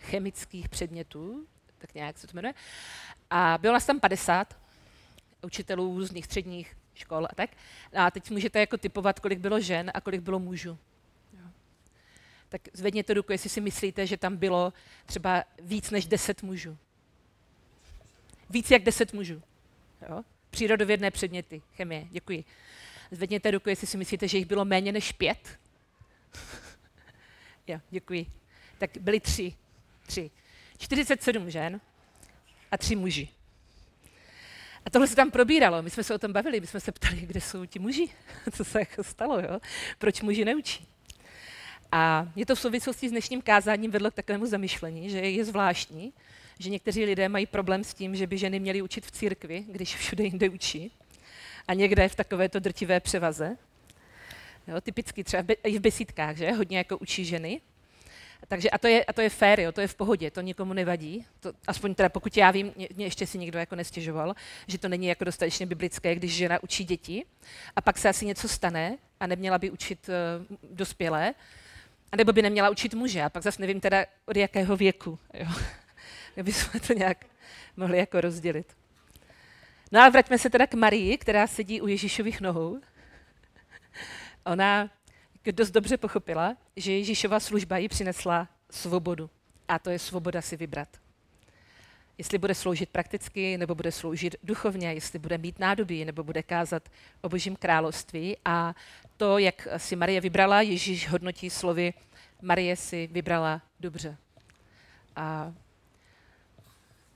chemických 0.00 0.68
předmětů, 0.68 1.46
tak 1.78 1.94
nějak 1.94 2.18
se 2.18 2.26
to 2.26 2.32
jmenuje. 2.34 2.54
A 3.30 3.58
bylo 3.58 3.72
nás 3.72 3.86
tam 3.86 4.00
50 4.00 4.56
učitelů 5.42 5.98
různých 5.98 6.24
středních 6.24 6.76
škol 6.94 7.26
a 7.30 7.34
tak. 7.34 7.50
A 7.96 8.10
teď 8.10 8.30
můžete 8.30 8.60
jako 8.60 8.76
typovat, 8.76 9.20
kolik 9.20 9.38
bylo 9.38 9.60
žen 9.60 9.90
a 9.94 10.00
kolik 10.00 10.20
bylo 10.20 10.38
mužů. 10.38 10.78
Tak 12.48 12.60
zvedněte 12.72 13.14
ruku, 13.14 13.32
jestli 13.32 13.50
si 13.50 13.60
myslíte, 13.60 14.06
že 14.06 14.16
tam 14.16 14.36
bylo 14.36 14.72
třeba 15.06 15.44
víc 15.62 15.90
než 15.90 16.06
10 16.06 16.42
mužů. 16.42 16.78
Víc 18.50 18.70
jak 18.70 18.82
10 18.82 19.12
mužů. 19.12 19.42
Jo? 20.08 20.22
Přírodovědné 20.50 21.10
předměty, 21.10 21.62
chemie, 21.76 22.06
děkuji. 22.10 22.44
Zvedněte 23.10 23.50
ruku, 23.50 23.68
jestli 23.68 23.86
si 23.86 23.96
myslíte, 23.96 24.28
že 24.28 24.38
jich 24.38 24.46
bylo 24.46 24.64
méně 24.64 24.92
než 24.92 25.12
pět. 25.12 25.58
jo, 27.66 27.80
děkuji. 27.90 28.26
Tak 28.78 28.90
byli 29.00 29.20
tři. 29.20 29.54
Tři. 30.08 30.30
47 30.78 31.50
žen 31.50 31.80
a 32.70 32.76
tři 32.76 32.96
muži. 32.96 33.28
A 34.86 34.90
tohle 34.90 35.06
se 35.06 35.16
tam 35.16 35.30
probíralo, 35.30 35.82
my 35.82 35.90
jsme 35.90 36.04
se 36.04 36.14
o 36.14 36.18
tom 36.18 36.32
bavili, 36.32 36.60
my 36.60 36.66
jsme 36.66 36.80
se 36.80 36.92
ptali, 36.92 37.20
kde 37.20 37.40
jsou 37.40 37.64
ti 37.64 37.78
muži, 37.78 38.08
co 38.52 38.64
se 38.64 38.78
jako 38.78 39.04
stalo, 39.04 39.40
jo? 39.40 39.60
proč 39.98 40.22
muži 40.22 40.44
neučí. 40.44 40.88
A 41.92 42.28
je 42.36 42.46
to 42.46 42.54
v 42.54 42.60
souvislosti 42.60 43.08
s 43.08 43.10
dnešním 43.10 43.42
kázáním 43.42 43.90
vedlo 43.90 44.10
k 44.10 44.14
takovému 44.14 44.46
zamyšlení, 44.46 45.10
že 45.10 45.18
je 45.18 45.44
zvláštní, 45.44 46.12
že 46.58 46.70
někteří 46.70 47.04
lidé 47.04 47.28
mají 47.28 47.46
problém 47.46 47.84
s 47.84 47.94
tím, 47.94 48.16
že 48.16 48.26
by 48.26 48.38
ženy 48.38 48.60
měly 48.60 48.82
učit 48.82 49.06
v 49.06 49.10
církvi, 49.10 49.64
když 49.68 49.96
všude 49.96 50.24
jinde 50.24 50.48
učí. 50.48 50.90
A 51.68 51.74
někde 51.74 52.08
v 52.08 52.14
takovéto 52.14 52.58
drtivé 52.58 53.00
převaze. 53.00 53.56
Jo, 54.68 54.80
typicky 54.80 55.24
třeba 55.24 55.54
i 55.64 55.78
v 55.78 55.80
besídkách, 55.80 56.36
že? 56.36 56.52
Hodně 56.52 56.78
jako 56.78 56.98
učí 56.98 57.24
ženy. 57.24 57.60
Takže 58.48 58.70
a 58.70 58.78
to 58.78 58.88
je, 58.88 59.04
a 59.04 59.12
to 59.12 59.20
je 59.20 59.30
fér, 59.30 59.60
jo, 59.60 59.72
to 59.72 59.80
je 59.80 59.88
v 59.88 59.94
pohodě, 59.94 60.30
to 60.30 60.40
nikomu 60.40 60.72
nevadí. 60.72 61.26
To, 61.40 61.52
aspoň 61.66 61.94
teda 61.94 62.08
pokud 62.08 62.36
já 62.36 62.50
vím, 62.50 62.72
mě, 62.76 62.88
mě 62.96 63.06
ještě 63.06 63.26
si 63.26 63.38
nikdo 63.38 63.58
jako 63.58 63.76
nestěžoval, 63.76 64.34
že 64.66 64.78
to 64.78 64.88
není 64.88 65.06
jako 65.06 65.24
dostatečně 65.24 65.66
biblické, 65.66 66.14
když 66.14 66.34
žena 66.34 66.62
učí 66.62 66.84
děti 66.84 67.24
a 67.76 67.80
pak 67.80 67.98
se 67.98 68.08
asi 68.08 68.26
něco 68.26 68.48
stane 68.48 68.98
a 69.20 69.26
neměla 69.26 69.58
by 69.58 69.70
učit 69.70 70.08
uh, 70.08 70.56
dospělé, 70.76 71.34
anebo 72.12 72.32
by 72.32 72.42
neměla 72.42 72.70
učit 72.70 72.94
muže. 72.94 73.22
A 73.22 73.28
pak 73.28 73.42
zase 73.42 73.62
nevím 73.62 73.80
teda 73.80 74.04
od 74.26 74.36
jakého 74.36 74.76
věku. 74.76 75.18
Jo. 75.34 75.46
Kdyby 76.34 76.52
jsme 76.52 76.80
to 76.80 76.92
nějak 76.92 77.24
mohli 77.76 77.98
jako 77.98 78.20
rozdělit. 78.20 78.76
No 79.92 80.00
ale 80.00 80.10
vraťme 80.10 80.38
se 80.38 80.50
teda 80.50 80.66
k 80.66 80.74
Marii, 80.74 81.18
která 81.18 81.46
sedí 81.46 81.80
u 81.80 81.86
Ježíšových 81.86 82.40
nohou. 82.40 82.80
Ona 84.44 84.90
dost 85.54 85.70
dobře 85.70 85.96
pochopila, 85.96 86.56
že 86.76 86.92
Ježíšova 86.92 87.40
služba 87.40 87.78
jí 87.78 87.88
přinesla 87.88 88.48
svobodu. 88.70 89.30
A 89.68 89.78
to 89.78 89.90
je 89.90 89.98
svoboda 89.98 90.42
si 90.42 90.56
vybrat. 90.56 90.88
Jestli 92.18 92.38
bude 92.38 92.54
sloužit 92.54 92.88
prakticky, 92.88 93.58
nebo 93.58 93.74
bude 93.74 93.92
sloužit 93.92 94.36
duchovně, 94.42 94.92
jestli 94.92 95.18
bude 95.18 95.38
mít 95.38 95.58
nádobí, 95.58 96.04
nebo 96.04 96.24
bude 96.24 96.42
kázat 96.42 96.88
o 97.20 97.28
božím 97.28 97.56
království. 97.56 98.36
A 98.44 98.74
to, 99.16 99.38
jak 99.38 99.68
si 99.76 99.96
Marie 99.96 100.20
vybrala, 100.20 100.60
Ježíš 100.60 101.08
hodnotí 101.08 101.50
slovy, 101.50 101.94
Marie 102.42 102.76
si 102.76 103.08
vybrala 103.12 103.62
dobře. 103.80 104.16
A 105.16 105.52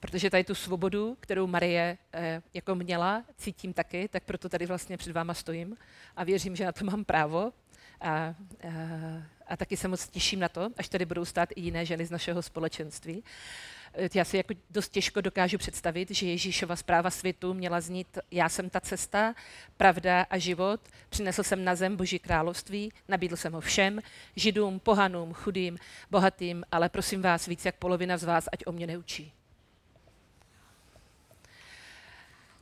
protože 0.03 0.31
tady 0.31 0.45
tu 0.45 0.55
svobodu, 0.55 1.17
kterou 1.21 1.47
Marie 1.47 1.99
eh, 2.13 2.43
jako 2.55 2.75
měla, 2.75 3.25
cítím 3.37 3.73
taky, 3.73 4.09
tak 4.09 4.25
proto 4.25 4.49
tady 4.49 4.67
vlastně 4.67 4.97
před 4.97 5.13
váma 5.13 5.35
stojím 5.35 5.77
a 6.17 6.25
věřím, 6.25 6.57
že 6.57 6.65
na 6.65 6.73
to 6.73 6.85
mám 6.85 7.05
právo. 7.05 7.53
A, 8.03 8.09
a, 8.09 8.35
a 9.47 9.57
taky 9.57 9.77
se 9.77 9.89
moc 9.89 10.09
těším 10.09 10.41
na 10.41 10.49
to, 10.49 10.71
až 10.77 10.89
tady 10.89 11.05
budou 11.05 11.25
stát 11.25 11.49
i 11.57 11.61
jiné 11.61 11.87
ženy 11.87 12.07
z 12.07 12.11
našeho 12.11 12.43
společenství. 12.43 13.25
Eh, 13.95 14.09
já 14.15 14.25
si 14.25 14.37
jako 14.37 14.55
dost 14.71 14.89
těžko 14.89 15.21
dokážu 15.21 15.59
představit, 15.59 16.11
že 16.11 16.27
Ježíšova 16.27 16.77
zpráva 16.77 17.11
světu 17.11 17.55
měla 17.55 17.81
znít 17.81 18.19
já 18.31 18.49
jsem 18.49 18.71
ta 18.71 18.81
cesta, 18.81 19.35
pravda 19.77 20.27
a 20.31 20.39
život, 20.39 20.81
přinesl 21.09 21.43
jsem 21.43 21.65
na 21.65 21.75
zem 21.75 21.97
Boží 21.97 22.19
království, 22.19 22.93
nabídl 23.09 23.37
jsem 23.37 23.53
ho 23.53 23.61
všem, 23.61 24.01
židům, 24.37 24.81
pohanům, 24.81 25.35
chudým, 25.35 25.79
bohatým, 26.11 26.65
ale 26.73 26.89
prosím 26.89 27.23
vás, 27.23 27.47
víc 27.47 27.65
jak 27.65 27.77
polovina 27.77 28.17
z 28.17 28.25
vás, 28.25 28.49
ať 28.53 28.63
o 28.67 28.73
mě 28.73 28.87
neučí. 28.87 29.33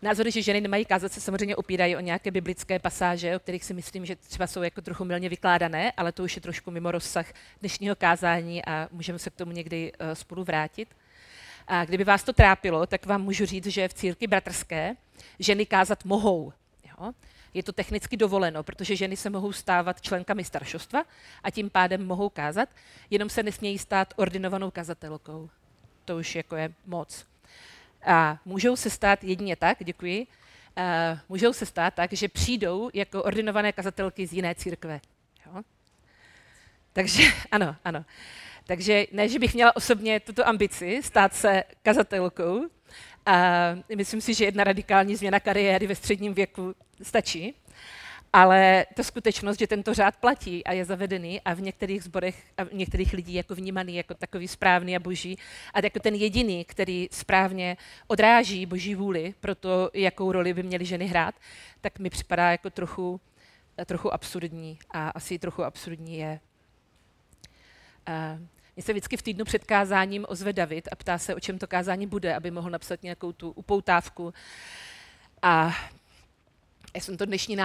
Názory, 0.02 0.30
že 0.30 0.42
ženy 0.42 0.60
nemají 0.60 0.84
kázat, 0.84 1.12
se 1.12 1.20
samozřejmě 1.20 1.56
opírají 1.56 1.96
o 1.96 2.00
nějaké 2.00 2.30
biblické 2.30 2.78
pasáže, 2.78 3.36
o 3.36 3.38
kterých 3.38 3.64
si 3.64 3.74
myslím, 3.74 4.06
že 4.06 4.16
třeba 4.16 4.46
jsou 4.46 4.62
jako 4.62 4.80
trochu 4.80 5.04
milně 5.04 5.28
vykládané, 5.28 5.92
ale 5.96 6.12
to 6.12 6.24
už 6.24 6.36
je 6.36 6.42
trošku 6.42 6.70
mimo 6.70 6.90
rozsah 6.90 7.26
dnešního 7.60 7.96
kázání 7.96 8.64
a 8.64 8.88
můžeme 8.92 9.18
se 9.18 9.30
k 9.30 9.34
tomu 9.34 9.52
někdy 9.52 9.92
uh, 9.92 10.12
spolu 10.12 10.44
vrátit. 10.44 10.88
A 11.66 11.84
kdyby 11.84 12.04
vás 12.04 12.22
to 12.22 12.32
trápilo, 12.32 12.86
tak 12.86 13.06
vám 13.06 13.22
můžu 13.22 13.46
říct, 13.46 13.66
že 13.66 13.88
v 13.88 13.94
církvi 13.94 14.26
bratrské 14.26 14.96
ženy 15.38 15.66
kázat 15.66 16.04
mohou. 16.04 16.52
Jo? 16.84 17.12
Je 17.54 17.62
to 17.62 17.72
technicky 17.72 18.16
dovoleno, 18.16 18.62
protože 18.62 18.96
ženy 18.96 19.16
se 19.16 19.30
mohou 19.30 19.52
stávat 19.52 20.00
členkami 20.00 20.44
staršostva 20.44 21.04
a 21.42 21.50
tím 21.50 21.70
pádem 21.70 22.06
mohou 22.06 22.28
kázat, 22.28 22.68
jenom 23.10 23.30
se 23.30 23.42
nesmějí 23.42 23.78
stát 23.78 24.14
ordinovanou 24.16 24.70
kazatelkou. 24.70 25.50
To 26.04 26.16
už 26.16 26.34
jako 26.34 26.56
je 26.56 26.72
moc. 26.86 27.29
A 28.04 28.38
můžou 28.44 28.76
se 28.76 28.90
stát 28.90 29.24
jedině 29.24 29.56
tak, 29.56 29.78
děkuji, 29.80 30.26
můžou 31.28 31.52
se 31.52 31.66
stát 31.66 31.94
tak, 31.94 32.12
že 32.12 32.28
přijdou 32.28 32.90
jako 32.94 33.22
ordinované 33.22 33.72
kazatelky 33.72 34.26
z 34.26 34.32
jiné 34.32 34.54
církve. 34.54 35.00
Jo? 35.46 35.62
Takže 36.92 37.22
ano, 37.50 37.76
ano. 37.84 38.04
Takže 38.66 39.06
ne, 39.12 39.28
že 39.28 39.38
bych 39.38 39.54
měla 39.54 39.76
osobně 39.76 40.20
tuto 40.20 40.48
ambici 40.48 41.00
stát 41.02 41.34
se 41.34 41.64
kazatelkou, 41.82 42.68
a 43.26 43.76
myslím 43.96 44.20
si, 44.20 44.34
že 44.34 44.44
jedna 44.44 44.64
radikální 44.64 45.16
změna 45.16 45.40
kariéry 45.40 45.86
ve 45.86 45.94
středním 45.94 46.34
věku 46.34 46.74
stačí. 47.02 47.54
Ale 48.32 48.86
ta 48.94 49.02
skutečnost, 49.02 49.58
že 49.58 49.66
tento 49.66 49.94
řád 49.94 50.16
platí 50.16 50.64
a 50.64 50.72
je 50.72 50.84
zavedený 50.84 51.40
a 51.40 51.54
v 51.54 51.60
některých 51.60 52.04
zborech 52.04 52.44
a 52.58 52.64
v 52.64 52.72
některých 52.72 53.12
lidí 53.12 53.34
jako 53.34 53.54
vnímaný 53.54 53.96
jako 53.96 54.14
takový 54.14 54.48
správný 54.48 54.96
a 54.96 55.00
boží 55.00 55.38
a 55.74 55.84
jako 55.84 55.98
ten 56.00 56.14
jediný, 56.14 56.64
který 56.64 57.08
správně 57.12 57.76
odráží 58.06 58.66
boží 58.66 58.94
vůli 58.94 59.34
pro 59.40 59.54
to, 59.54 59.90
jakou 59.94 60.32
roli 60.32 60.54
by 60.54 60.62
měly 60.62 60.84
ženy 60.84 61.06
hrát, 61.06 61.34
tak 61.80 61.98
mi 61.98 62.10
připadá 62.10 62.50
jako 62.50 62.70
trochu, 62.70 63.20
trochu 63.86 64.14
absurdní 64.14 64.78
a 64.90 65.08
asi 65.08 65.38
trochu 65.38 65.64
absurdní 65.64 66.18
je. 66.18 66.40
Mně 68.76 68.82
se 68.82 68.92
vždycky 68.92 69.16
v 69.16 69.22
týdnu 69.22 69.44
před 69.44 69.64
kázáním 69.64 70.26
ozve 70.28 70.52
David 70.52 70.88
a 70.92 70.96
ptá 70.96 71.18
se, 71.18 71.34
o 71.34 71.40
čem 71.40 71.58
to 71.58 71.66
kázání 71.66 72.06
bude, 72.06 72.34
aby 72.34 72.50
mohl 72.50 72.70
napsat 72.70 73.02
nějakou 73.02 73.32
tu 73.32 73.50
upoutávku. 73.50 74.34
A 75.42 75.76
já 76.94 77.00
jsem 77.00 77.16
to 77.16 77.24
dnešní 77.24 77.56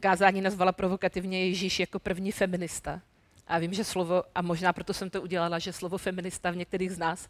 kázání 0.00 0.40
nazvala 0.40 0.72
provokativně 0.72 1.46
Ježíš 1.46 1.80
jako 1.80 1.98
první 1.98 2.32
feminista. 2.32 3.00
A 3.48 3.58
vím, 3.58 3.74
že 3.74 3.84
slovo, 3.84 4.22
a 4.34 4.42
možná 4.42 4.72
proto 4.72 4.94
jsem 4.94 5.10
to 5.10 5.22
udělala, 5.22 5.58
že 5.58 5.72
slovo 5.72 5.98
feminista 5.98 6.50
v 6.50 6.56
některých 6.56 6.92
z 6.92 6.98
nás 6.98 7.28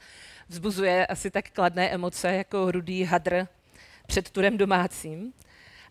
vzbuzuje 0.49 1.07
asi 1.07 1.31
tak 1.31 1.51
kladné 1.51 1.91
emoce 1.91 2.33
jako 2.33 2.71
rudý 2.71 3.05
hadr 3.05 3.47
před 4.07 4.31
turem 4.31 4.59
domácím. 4.59 5.33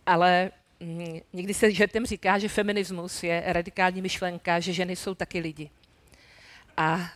Ale 0.06 0.52
mm, 0.80 1.20
někdy 1.34 1.54
se 1.54 1.72
žertem 1.72 2.06
říká, 2.06 2.40
že 2.40 2.50
feminismus 2.50 3.24
je 3.24 3.44
radikální 3.46 4.02
myšlenka, 4.02 4.60
že 4.60 4.74
ženy 4.74 4.96
jsou 4.96 5.16
taky 5.16 5.40
lidi. 5.40 5.70
A 6.78 7.10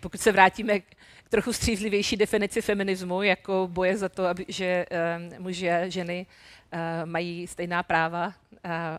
pokud 0.00 0.20
se 0.20 0.32
vrátíme 0.32 0.80
trochu 1.28 1.52
střízlivější 1.52 2.16
definici 2.16 2.62
feminismu, 2.62 3.22
jako 3.22 3.68
boje 3.70 3.96
za 3.96 4.08
to, 4.08 4.26
aby, 4.26 4.44
že 4.48 4.86
uh, 4.90 5.38
muži 5.38 5.70
a 5.70 5.88
ženy 5.88 6.26
uh, 6.72 6.78
mají 7.04 7.46
stejná 7.46 7.82
práva 7.82 8.26
uh, 8.26 8.32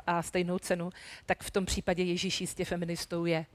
a 0.07 0.21
stejnou 0.21 0.59
cenu, 0.59 0.89
tak 1.25 1.43
v 1.43 1.51
tom 1.51 1.65
případě 1.65 2.03
Ježíš 2.03 2.41
jistě 2.41 2.65
feministou 2.65 3.25
je. 3.25 3.45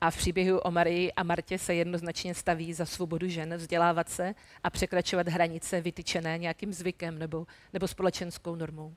A 0.00 0.10
v 0.10 0.16
příběhu 0.16 0.58
o 0.58 0.70
Marii 0.70 1.12
a 1.12 1.22
Martě 1.22 1.58
se 1.58 1.74
jednoznačně 1.74 2.34
staví 2.34 2.72
za 2.72 2.86
svobodu 2.86 3.28
žen 3.28 3.54
vzdělávat 3.56 4.08
se 4.08 4.34
a 4.64 4.70
překračovat 4.70 5.28
hranice 5.28 5.80
vytyčené 5.80 6.38
nějakým 6.38 6.72
zvykem 6.72 7.18
nebo, 7.18 7.46
nebo 7.72 7.88
společenskou 7.88 8.54
normou. 8.54 8.94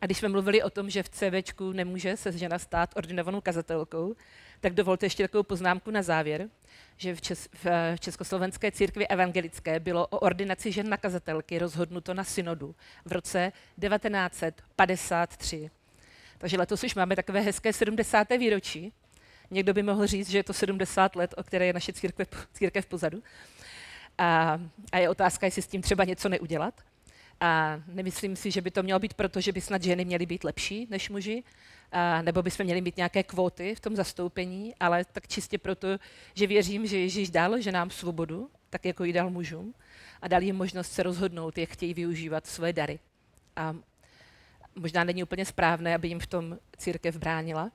A 0.00 0.06
když 0.06 0.18
jsme 0.18 0.28
mluvili 0.28 0.62
o 0.62 0.70
tom, 0.70 0.90
že 0.90 1.02
v 1.02 1.08
CVčku 1.08 1.72
nemůže 1.72 2.16
se 2.16 2.32
žena 2.32 2.58
stát 2.58 2.90
ordinovanou 2.96 3.40
kazatelkou, 3.40 4.14
tak 4.62 4.74
dovolte 4.74 5.06
ještě 5.06 5.24
takovou 5.24 5.42
poznámku 5.42 5.90
na 5.90 6.02
závěr, 6.02 6.48
že 6.96 7.14
v, 7.14 7.20
Čes- 7.20 7.48
v 7.64 7.66
Československé 8.00 8.72
církvi 8.72 9.08
evangelické 9.08 9.80
bylo 9.80 10.06
o 10.06 10.18
ordinaci 10.18 10.72
žen 10.72 10.88
na 10.88 10.96
kazatelky 10.96 11.58
rozhodnuto 11.58 12.14
na 12.14 12.24
synodu 12.24 12.74
v 13.04 13.12
roce 13.12 13.52
1953. 13.80 15.70
Takže 16.38 16.56
letos 16.58 16.84
už 16.84 16.94
máme 16.94 17.16
takové 17.16 17.40
hezké 17.40 17.72
70. 17.72 18.30
výročí, 18.30 18.92
Někdo 19.52 19.74
by 19.74 19.82
mohl 19.82 20.06
říct, 20.06 20.30
že 20.30 20.38
je 20.38 20.44
to 20.44 20.52
70 20.52 21.16
let, 21.16 21.34
o 21.36 21.42
které 21.42 21.66
je 21.66 21.72
naše 21.72 21.92
církev, 21.92 22.28
církev 22.52 22.86
pozadu. 22.86 23.22
A, 24.18 24.60
a 24.92 24.98
je 24.98 25.08
otázka, 25.08 25.46
jestli 25.46 25.62
s 25.62 25.66
tím 25.66 25.82
třeba 25.82 26.04
něco 26.04 26.28
neudělat. 26.28 26.80
A 27.40 27.80
nemyslím 27.86 28.36
si, 28.36 28.50
že 28.50 28.60
by 28.60 28.70
to 28.70 28.82
mělo 28.82 29.00
být 29.00 29.14
proto, 29.14 29.40
že 29.40 29.52
by 29.52 29.60
snad 29.60 29.82
ženy 29.82 30.04
měly 30.04 30.26
být 30.26 30.44
lepší 30.44 30.86
než 30.90 31.10
muži, 31.10 31.44
nebo 32.22 32.42
bychom 32.42 32.64
měli 32.64 32.80
mít 32.80 32.96
nějaké 32.96 33.22
kvóty 33.22 33.74
v 33.74 33.80
tom 33.80 33.96
zastoupení, 33.96 34.74
ale 34.80 35.04
tak 35.04 35.28
čistě 35.28 35.58
proto, 35.58 35.88
že 36.34 36.46
věřím, 36.46 36.86
že 36.86 36.98
Ježíš 36.98 37.30
dal 37.30 37.60
ženám 37.60 37.90
svobodu, 37.90 38.50
tak 38.70 38.84
jako 38.84 39.04
ji 39.04 39.12
dal 39.12 39.30
mužům, 39.30 39.74
a 40.22 40.28
dal 40.28 40.42
jim 40.42 40.56
možnost 40.56 40.92
se 40.92 41.02
rozhodnout, 41.02 41.58
jak 41.58 41.70
chtějí 41.70 41.94
využívat 41.94 42.46
svoje 42.46 42.72
dary. 42.72 42.98
A 43.56 43.76
možná 44.74 45.04
není 45.04 45.22
úplně 45.22 45.44
správné, 45.44 45.94
aby 45.94 46.08
jim 46.08 46.20
v 46.20 46.26
tom 46.26 46.58
církev 46.76 47.16
bránila, 47.16 47.70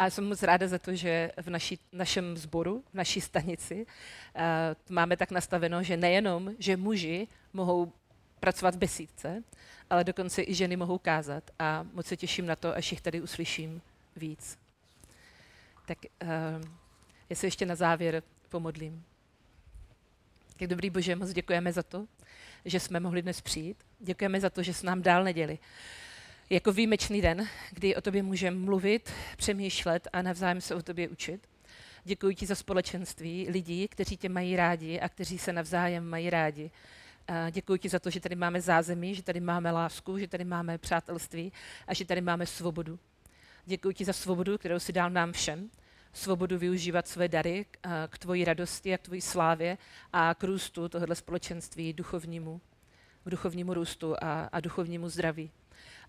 a 0.00 0.10
jsem 0.10 0.28
moc 0.28 0.42
ráda 0.42 0.68
za 0.68 0.78
to, 0.78 0.94
že 0.94 1.32
v 1.36 1.50
naší, 1.50 1.78
našem 1.92 2.36
sboru, 2.36 2.84
v 2.90 2.94
naší 2.94 3.20
stanici, 3.20 3.86
uh, 3.86 4.42
máme 4.96 5.16
tak 5.16 5.30
nastaveno, 5.30 5.82
že 5.82 5.96
nejenom, 5.96 6.50
že 6.58 6.76
muži 6.76 7.28
mohou 7.52 7.92
pracovat 8.40 8.74
v 8.74 8.78
besídce, 8.78 9.42
ale 9.90 10.04
dokonce 10.04 10.42
i 10.42 10.54
ženy 10.54 10.76
mohou 10.76 10.98
kázat 10.98 11.50
a 11.58 11.86
moc 11.92 12.06
se 12.06 12.16
těším 12.16 12.46
na 12.46 12.56
to, 12.56 12.76
až 12.76 12.92
jich 12.92 13.00
tady 13.00 13.20
uslyším 13.20 13.82
víc. 14.16 14.58
Tak 15.86 15.98
uh, 16.22 16.28
já 17.30 17.36
se 17.36 17.46
ještě 17.46 17.66
na 17.66 17.74
závěr 17.74 18.22
pomodlím. 18.48 19.04
Tak 20.56 20.68
dobrý 20.68 20.90
Bože, 20.90 21.16
moc 21.16 21.32
děkujeme 21.32 21.72
za 21.72 21.82
to, 21.82 22.06
že 22.64 22.80
jsme 22.80 23.00
mohli 23.00 23.22
dnes 23.22 23.40
přijít. 23.40 23.76
Děkujeme 24.00 24.40
za 24.40 24.50
to, 24.50 24.62
že 24.62 24.74
jsi 24.74 24.86
nám 24.86 25.02
dál 25.02 25.24
neděli 25.24 25.58
jako 26.50 26.72
výjimečný 26.72 27.20
den, 27.20 27.48
kdy 27.70 27.96
o 27.96 28.00
tobě 28.00 28.22
můžeme 28.22 28.56
mluvit, 28.56 29.12
přemýšlet 29.36 30.08
a 30.12 30.22
navzájem 30.22 30.60
se 30.60 30.74
o 30.74 30.82
tobě 30.82 31.08
učit. 31.08 31.46
Děkuji 32.04 32.34
ti 32.34 32.46
za 32.46 32.54
společenství 32.54 33.46
lidí, 33.50 33.88
kteří 33.88 34.16
tě 34.16 34.28
mají 34.28 34.56
rádi 34.56 35.00
a 35.00 35.08
kteří 35.08 35.38
se 35.38 35.52
navzájem 35.52 36.08
mají 36.08 36.30
rádi. 36.30 36.70
Děkuji 37.50 37.78
ti 37.78 37.88
za 37.88 37.98
to, 37.98 38.10
že 38.10 38.20
tady 38.20 38.34
máme 38.36 38.60
zázemí, 38.60 39.14
že 39.14 39.22
tady 39.22 39.40
máme 39.40 39.70
lásku, 39.70 40.18
že 40.18 40.28
tady 40.28 40.44
máme 40.44 40.78
přátelství 40.78 41.52
a 41.86 41.94
že 41.94 42.04
tady 42.04 42.20
máme 42.20 42.46
svobodu. 42.46 42.98
Děkuji 43.66 43.94
ti 43.94 44.04
za 44.04 44.12
svobodu, 44.12 44.58
kterou 44.58 44.78
si 44.78 44.92
dal 44.92 45.10
nám 45.10 45.32
všem. 45.32 45.70
Svobodu 46.12 46.58
využívat 46.58 47.08
své 47.08 47.28
dary 47.28 47.66
k 48.08 48.18
tvoji 48.18 48.44
radosti 48.44 48.94
a 48.94 48.98
k 48.98 49.02
tvoji 49.02 49.20
slávě 49.20 49.78
a 50.12 50.34
k 50.34 50.44
růstu 50.44 50.88
tohoto 50.88 51.14
společenství 51.14 51.92
duchovnímu, 51.92 52.60
k 53.24 53.30
duchovnímu 53.30 53.74
růstu 53.74 54.16
a, 54.20 54.44
a 54.44 54.60
duchovnímu 54.60 55.08
zdraví. 55.08 55.50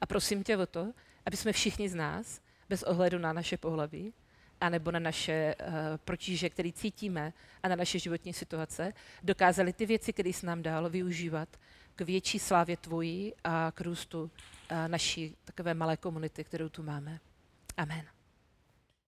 A 0.02 0.06
prosím 0.06 0.44
tě 0.44 0.58
o 0.58 0.66
to, 0.66 0.94
aby 1.26 1.38
jsme 1.38 1.54
všichni 1.54 1.90
z 1.90 1.96
nás, 1.96 2.42
bez 2.70 2.84
ohledu 2.84 3.20
na 3.20 3.34
naše 3.34 3.58
pohlaví, 3.58 4.14
anebo 4.62 4.92
na 4.92 5.00
naše 5.00 5.56
uh, 5.60 5.74
protíže, 6.06 6.50
které 6.50 6.72
cítíme, 6.72 7.34
a 7.64 7.68
na 7.68 7.76
naše 7.76 8.00
životní 8.00 8.34
situace, 8.34 8.94
dokázali 9.24 9.74
ty 9.74 9.86
věci, 9.86 10.14
které 10.14 10.30
jsi 10.30 10.46
nám 10.46 10.62
dal, 10.62 10.90
využívat 10.90 11.50
k 11.96 12.02
větší 12.02 12.40
slávě 12.40 12.78
tvojí 12.78 13.34
a 13.44 13.72
k 13.76 13.82
růstu 13.82 14.24
uh, 14.24 14.30
naší 14.88 15.36
takové 15.46 15.74
malé 15.74 15.98
komunity, 15.98 16.44
kterou 16.44 16.70
tu 16.70 16.84
máme. 16.84 17.20
Amen. 17.78 18.21